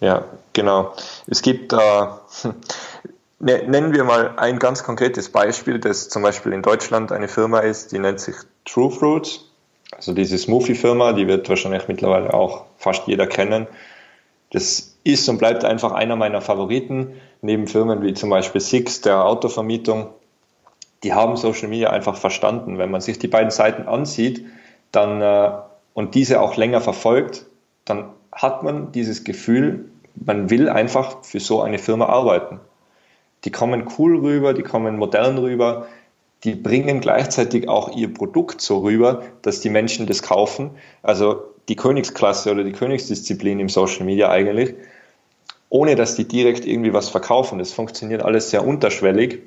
Ja, 0.00 0.24
genau. 0.52 0.92
Es 1.26 1.40
gibt, 1.40 1.72
äh, 1.72 1.78
nennen 3.38 3.94
wir 3.94 4.04
mal 4.04 4.34
ein 4.36 4.58
ganz 4.58 4.84
konkretes 4.84 5.30
Beispiel, 5.32 5.78
das 5.78 6.10
zum 6.10 6.22
Beispiel 6.22 6.52
in 6.52 6.60
Deutschland 6.60 7.10
eine 7.10 7.28
Firma 7.28 7.60
ist, 7.60 7.92
die 7.92 8.00
nennt 8.00 8.20
sich 8.20 8.36
True 8.66 8.90
Fruits. 8.90 9.47
Also 9.92 10.12
diese 10.12 10.38
Smoothie-Firma, 10.38 11.12
die 11.12 11.26
wird 11.26 11.48
wahrscheinlich 11.48 11.88
mittlerweile 11.88 12.34
auch 12.34 12.66
fast 12.76 13.06
jeder 13.06 13.26
kennen. 13.26 13.66
Das 14.50 14.96
ist 15.04 15.28
und 15.28 15.38
bleibt 15.38 15.64
einfach 15.64 15.92
einer 15.92 16.16
meiner 16.16 16.40
Favoriten, 16.40 17.14
neben 17.42 17.66
Firmen 17.66 18.02
wie 18.02 18.14
zum 18.14 18.30
Beispiel 18.30 18.60
Six, 18.60 19.00
der 19.00 19.24
Autovermietung, 19.24 20.08
die 21.02 21.12
haben 21.14 21.36
Social 21.36 21.68
Media 21.68 21.90
einfach 21.90 22.16
verstanden. 22.16 22.78
Wenn 22.78 22.90
man 22.90 23.00
sich 23.00 23.18
die 23.18 23.28
beiden 23.28 23.50
Seiten 23.50 23.86
ansieht 23.86 24.44
dann, 24.92 25.20
äh, 25.20 25.50
und 25.94 26.14
diese 26.14 26.40
auch 26.40 26.56
länger 26.56 26.80
verfolgt, 26.80 27.46
dann 27.84 28.10
hat 28.32 28.62
man 28.62 28.92
dieses 28.92 29.24
Gefühl, 29.24 29.86
man 30.14 30.50
will 30.50 30.68
einfach 30.68 31.24
für 31.24 31.40
so 31.40 31.60
eine 31.60 31.78
Firma 31.78 32.06
arbeiten. 32.06 32.60
Die 33.44 33.50
kommen 33.50 33.88
cool 33.98 34.18
rüber, 34.18 34.54
die 34.54 34.62
kommen 34.62 34.96
modern 34.96 35.38
rüber, 35.38 35.86
die 36.44 36.54
bringen 36.54 37.00
gleichzeitig 37.00 37.68
auch 37.68 37.96
ihr 37.96 38.12
Produkt 38.12 38.60
so 38.60 38.78
rüber, 38.78 39.22
dass 39.42 39.60
die 39.60 39.70
Menschen 39.70 40.06
das 40.06 40.22
kaufen. 40.22 40.70
Also 41.02 41.42
die 41.68 41.76
Königsklasse 41.76 42.52
oder 42.52 42.64
die 42.64 42.72
Königsdisziplin 42.72 43.60
im 43.60 43.68
Social 43.68 44.04
Media 44.04 44.30
eigentlich, 44.30 44.74
ohne 45.68 45.96
dass 45.96 46.14
die 46.14 46.26
direkt 46.26 46.64
irgendwie 46.64 46.92
was 46.92 47.08
verkaufen. 47.08 47.58
Das 47.58 47.72
funktioniert 47.72 48.22
alles 48.22 48.50
sehr 48.50 48.66
unterschwellig 48.66 49.40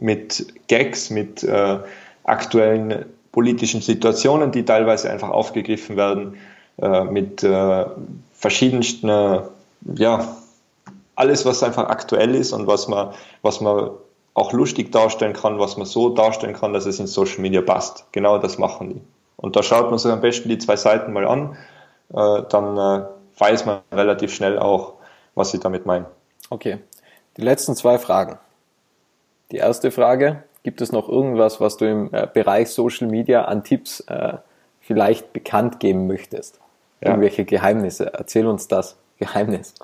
mit 0.00 0.46
Gags, 0.66 1.10
mit 1.10 1.44
äh, 1.44 1.78
aktuellen 2.24 3.06
politischen 3.30 3.80
Situationen, 3.80 4.52
die 4.52 4.64
teilweise 4.64 5.10
einfach 5.10 5.30
aufgegriffen 5.30 5.96
werden, 5.96 6.36
äh, 6.80 7.04
mit 7.04 7.42
äh, 7.42 7.84
verschiedensten 8.34 9.08
ja, 9.96 10.36
alles, 11.14 11.44
was 11.44 11.62
einfach 11.62 11.88
aktuell 11.88 12.34
ist 12.34 12.52
und 12.52 12.66
was 12.66 12.88
man, 12.88 13.12
was 13.42 13.60
man 13.60 13.90
auch 14.34 14.52
lustig 14.52 14.92
darstellen 14.92 15.34
kann, 15.34 15.58
was 15.58 15.76
man 15.76 15.86
so 15.86 16.10
darstellen 16.10 16.54
kann, 16.54 16.72
dass 16.72 16.86
es 16.86 16.98
in 16.98 17.06
Social 17.06 17.40
Media 17.40 17.60
passt. 17.60 18.06
Genau 18.12 18.38
das 18.38 18.58
machen 18.58 18.90
die. 18.90 19.00
Und 19.36 19.56
da 19.56 19.62
schaut 19.62 19.90
man 19.90 19.98
sich 19.98 20.10
am 20.10 20.20
besten 20.20 20.48
die 20.48 20.58
zwei 20.58 20.76
Seiten 20.76 21.12
mal 21.12 21.26
an, 21.26 21.56
äh, 22.14 22.42
dann 22.48 22.76
äh, 22.78 23.06
weiß 23.38 23.66
man 23.66 23.80
relativ 23.90 24.32
schnell 24.32 24.58
auch, 24.58 24.94
was 25.34 25.50
sie 25.50 25.58
damit 25.58 25.84
meinen. 25.86 26.06
Okay. 26.50 26.78
Die 27.36 27.42
letzten 27.42 27.74
zwei 27.74 27.98
Fragen. 27.98 28.38
Die 29.50 29.56
erste 29.56 29.90
Frage, 29.90 30.44
gibt 30.62 30.80
es 30.80 30.92
noch 30.92 31.08
irgendwas, 31.08 31.60
was 31.60 31.76
du 31.76 31.86
im 31.86 32.08
äh, 32.12 32.26
Bereich 32.32 32.68
Social 32.70 33.08
Media 33.08 33.44
an 33.44 33.64
Tipps 33.64 34.00
äh, 34.00 34.34
vielleicht 34.80 35.32
bekannt 35.32 35.80
geben 35.80 36.06
möchtest? 36.06 36.60
Ja. 37.00 37.10
Irgendwelche 37.10 37.44
Geheimnisse? 37.44 38.12
Erzähl 38.14 38.46
uns 38.46 38.68
das 38.68 38.96
Geheimnis. 39.18 39.74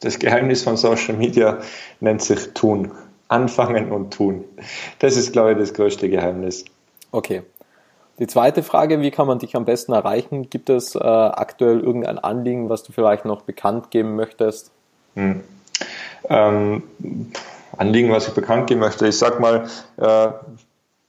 Das 0.00 0.18
Geheimnis 0.18 0.62
von 0.62 0.76
Social 0.76 1.14
Media 1.16 1.58
nennt 2.00 2.22
sich 2.22 2.52
Tun. 2.54 2.92
Anfangen 3.28 3.92
und 3.92 4.12
tun. 4.12 4.44
Das 4.98 5.16
ist, 5.16 5.32
glaube 5.32 5.52
ich, 5.52 5.58
das 5.58 5.74
größte 5.74 6.08
Geheimnis. 6.08 6.64
Okay. 7.12 7.42
Die 8.18 8.26
zweite 8.26 8.62
Frage, 8.62 9.00
wie 9.00 9.12
kann 9.12 9.28
man 9.28 9.38
dich 9.38 9.54
am 9.54 9.64
besten 9.64 9.92
erreichen? 9.92 10.50
Gibt 10.50 10.70
es 10.70 10.96
äh, 10.96 10.98
aktuell 10.98 11.80
irgendein 11.80 12.18
Anliegen, 12.18 12.68
was 12.68 12.82
du 12.82 12.92
vielleicht 12.92 13.24
noch 13.24 13.42
bekannt 13.42 13.90
geben 13.90 14.16
möchtest? 14.16 14.72
Hm. 15.14 15.42
Ähm, 16.28 16.82
Anliegen, 17.76 18.10
was 18.10 18.26
ich 18.26 18.34
bekannt 18.34 18.66
geben 18.66 18.80
möchte, 18.80 19.06
ich 19.06 19.16
sag 19.16 19.38
mal, 19.38 19.68
äh, 19.98 20.28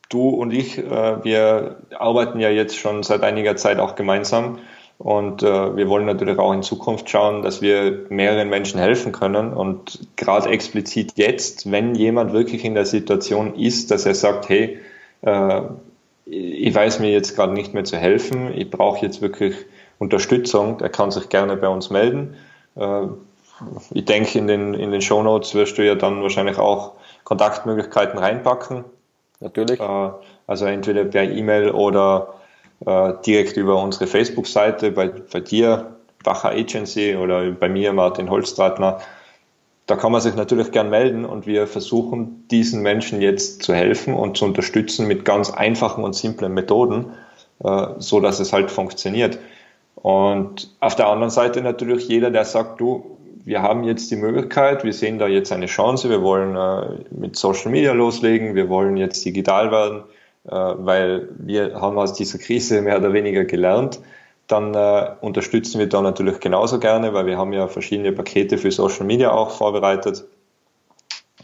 du 0.10 0.30
und 0.30 0.52
ich, 0.52 0.78
äh, 0.78 1.24
wir 1.24 1.78
arbeiten 1.98 2.40
ja 2.40 2.50
jetzt 2.50 2.78
schon 2.78 3.02
seit 3.02 3.24
einiger 3.24 3.56
Zeit 3.56 3.80
auch 3.80 3.96
gemeinsam 3.96 4.60
und 5.00 5.44
äh, 5.44 5.78
wir 5.78 5.88
wollen 5.88 6.06
natürlich 6.06 6.38
auch 6.40 6.52
in 6.52 6.62
Zukunft 6.62 7.10
schauen, 7.10 7.42
dass 7.42 7.62
wir 7.62 8.06
mehreren 8.10 8.50
Menschen 8.50 8.82
helfen 8.82 9.14
können. 9.14 9.54
Und 9.54 9.98
gerade 10.18 10.50
explizit 10.50 11.14
jetzt, 11.16 11.72
wenn 11.72 11.96
jemand 11.96 12.34
wirklich 12.34 12.66
in 12.66 12.76
der 12.76 12.86
Situation 12.86 13.56
ist, 13.56 13.92
dass 13.92 14.06
er 14.06 14.14
sagt, 14.14 14.50
hey, 14.50 14.78
äh, 15.22 15.62
ich 16.26 16.76
weiß 16.76 17.00
mir 17.00 17.12
jetzt 17.12 17.38
gerade 17.38 17.54
nicht 17.54 17.74
mehr 17.74 17.86
zu 17.86 17.96
helfen, 17.96 18.54
ich 18.54 18.70
brauche 18.70 19.04
jetzt 19.06 19.22
wirklich 19.22 19.56
Unterstützung, 20.00 20.80
der 20.80 20.90
kann 20.90 21.12
sich 21.12 21.30
gerne 21.30 21.56
bei 21.56 21.70
uns 21.70 21.90
melden. 21.90 22.36
Äh, 22.76 23.04
ich 23.94 24.04
denke, 24.04 24.38
in 24.38 24.48
den, 24.48 24.74
in 24.74 24.92
den 24.92 25.02
Show 25.02 25.24
Notes 25.24 25.56
wirst 25.56 25.78
du 25.78 25.86
ja 25.86 25.96
dann 25.96 26.22
wahrscheinlich 26.22 26.58
auch 26.58 26.96
Kontaktmöglichkeiten 27.24 28.20
reinpacken. 28.20 28.84
Natürlich. 29.40 29.80
Äh, 29.80 30.10
also 30.46 30.66
entweder 30.66 31.06
per 31.06 31.24
E-Mail 31.24 31.72
oder 31.72 32.34
äh, 32.86 33.14
direkt 33.26 33.58
über 33.58 33.82
unsere 33.82 34.08
Facebook-Seite, 34.08 34.92
bei, 34.92 35.08
bei 35.10 35.40
dir, 35.40 35.96
Bacher 36.24 36.50
Agency 36.50 37.16
oder 37.16 37.50
bei 37.52 37.70
mir, 37.70 37.94
Martin 37.94 38.30
Holzstratner. 38.30 39.00
Da 39.86 39.96
kann 39.96 40.12
man 40.12 40.22
sich 40.22 40.36
natürlich 40.36 40.72
gern 40.72 40.90
melden 40.90 41.26
und 41.26 41.48
wir 41.48 41.66
versuchen 41.66 42.48
diesen 42.50 42.82
Menschen 42.82 43.22
jetzt 43.22 43.64
zu 43.64 43.74
helfen 43.74 44.14
und 44.14 44.38
zu 44.38 44.46
unterstützen 44.46 45.08
mit 45.08 45.26
ganz 45.26 45.50
einfachen 45.50 46.04
und 46.04 46.14
simplen 46.14 46.54
Methoden, 46.54 47.14
äh, 47.64 47.88
so 47.98 48.20
dass 48.20 48.40
es 48.40 48.54
halt 48.54 48.70
funktioniert. 48.70 49.40
Und 49.96 50.70
auf 50.80 50.96
der 50.96 51.08
anderen 51.08 51.32
Seite 51.32 51.62
natürlich 51.62 52.08
jeder, 52.08 52.32
der 52.32 52.46
sagt, 52.46 52.80
du, 52.80 53.18
wir 53.44 53.62
haben 53.62 53.84
jetzt 53.84 54.12
die 54.12 54.16
Möglichkeit, 54.16 54.84
wir 54.84 54.94
sehen 54.94 55.18
da 55.18 55.28
jetzt 55.28 55.52
eine 55.52 55.66
Chance, 55.66 56.10
wir 56.10 56.22
wollen 56.22 56.56
äh, 56.56 57.04
mit 57.10 57.36
Social 57.36 57.72
Media 57.72 57.94
loslegen, 57.94 58.56
wir 58.56 58.70
wollen 58.70 58.96
jetzt 58.96 59.26
digital 59.26 59.72
werden, 59.72 60.04
weil 60.44 61.30
wir 61.38 61.80
haben 61.80 61.98
aus 61.98 62.14
dieser 62.14 62.40
Krise 62.40 62.82
mehr 62.82 62.98
oder 62.98 63.14
weniger 63.14 63.46
gelernt. 63.46 64.00
Dann 64.50 64.74
äh, 64.74 65.12
unterstützen 65.22 65.78
wir 65.78 65.88
da 65.88 66.02
natürlich 66.02 66.40
genauso 66.40 66.80
gerne, 66.80 67.14
weil 67.14 67.28
wir 67.28 67.38
haben 67.38 67.54
ja 67.54 67.68
verschiedene 67.68 68.12
Pakete 68.12 68.58
für 68.58 68.72
Social 68.72 69.06
Media 69.06 69.32
auch 69.32 69.52
vorbereitet, 69.52 70.26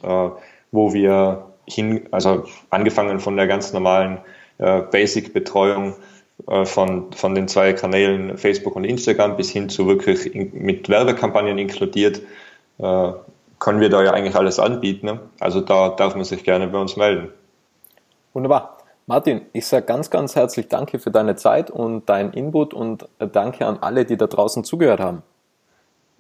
äh, 0.01 0.29
wo 0.71 0.93
wir 0.93 1.45
hin, 1.67 2.07
also 2.09 2.45
angefangen 2.71 3.19
von 3.19 3.37
der 3.37 3.45
ganz 3.45 3.73
normalen 3.73 4.17
äh, 4.57 4.81
Basic-Betreuung 4.81 5.93
äh, 6.47 6.65
von, 6.65 7.11
von 7.13 7.35
den 7.35 7.47
zwei 7.47 7.73
Kanälen 7.73 8.39
Facebook 8.39 8.75
und 8.75 8.85
Instagram 8.85 9.37
bis 9.37 9.51
hin 9.51 9.69
zu 9.69 9.87
wirklich 9.87 10.33
in, 10.33 10.51
mit 10.53 10.89
Werbekampagnen 10.89 11.59
inkludiert, 11.59 12.21
äh, 12.79 13.11
können 13.59 13.81
wir 13.81 13.89
da 13.89 14.03
ja 14.03 14.13
eigentlich 14.13 14.35
alles 14.35 14.57
anbieten. 14.57 15.05
Ne? 15.05 15.19
Also 15.39 15.61
da 15.61 15.89
darf 15.89 16.15
man 16.15 16.25
sich 16.25 16.43
gerne 16.43 16.67
bei 16.67 16.79
uns 16.79 16.97
melden. 16.97 17.29
Wunderbar. 18.33 18.74
Martin, 19.07 19.41
ich 19.53 19.67
sage 19.67 19.85
ganz, 19.85 20.09
ganz 20.09 20.35
herzlich 20.35 20.67
Danke 20.67 20.97
für 20.97 21.11
deine 21.11 21.35
Zeit 21.35 21.69
und 21.69 22.09
deinen 22.09 22.33
Input 22.33 22.73
und 22.73 23.07
danke 23.19 23.65
an 23.67 23.77
alle, 23.79 24.05
die 24.05 24.17
da 24.17 24.25
draußen 24.25 24.63
zugehört 24.63 24.99
haben. 24.99 25.21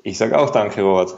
Ich 0.03 0.19
sage 0.19 0.37
auch 0.37 0.51
Danke, 0.51 0.83
Robert. 0.83 1.15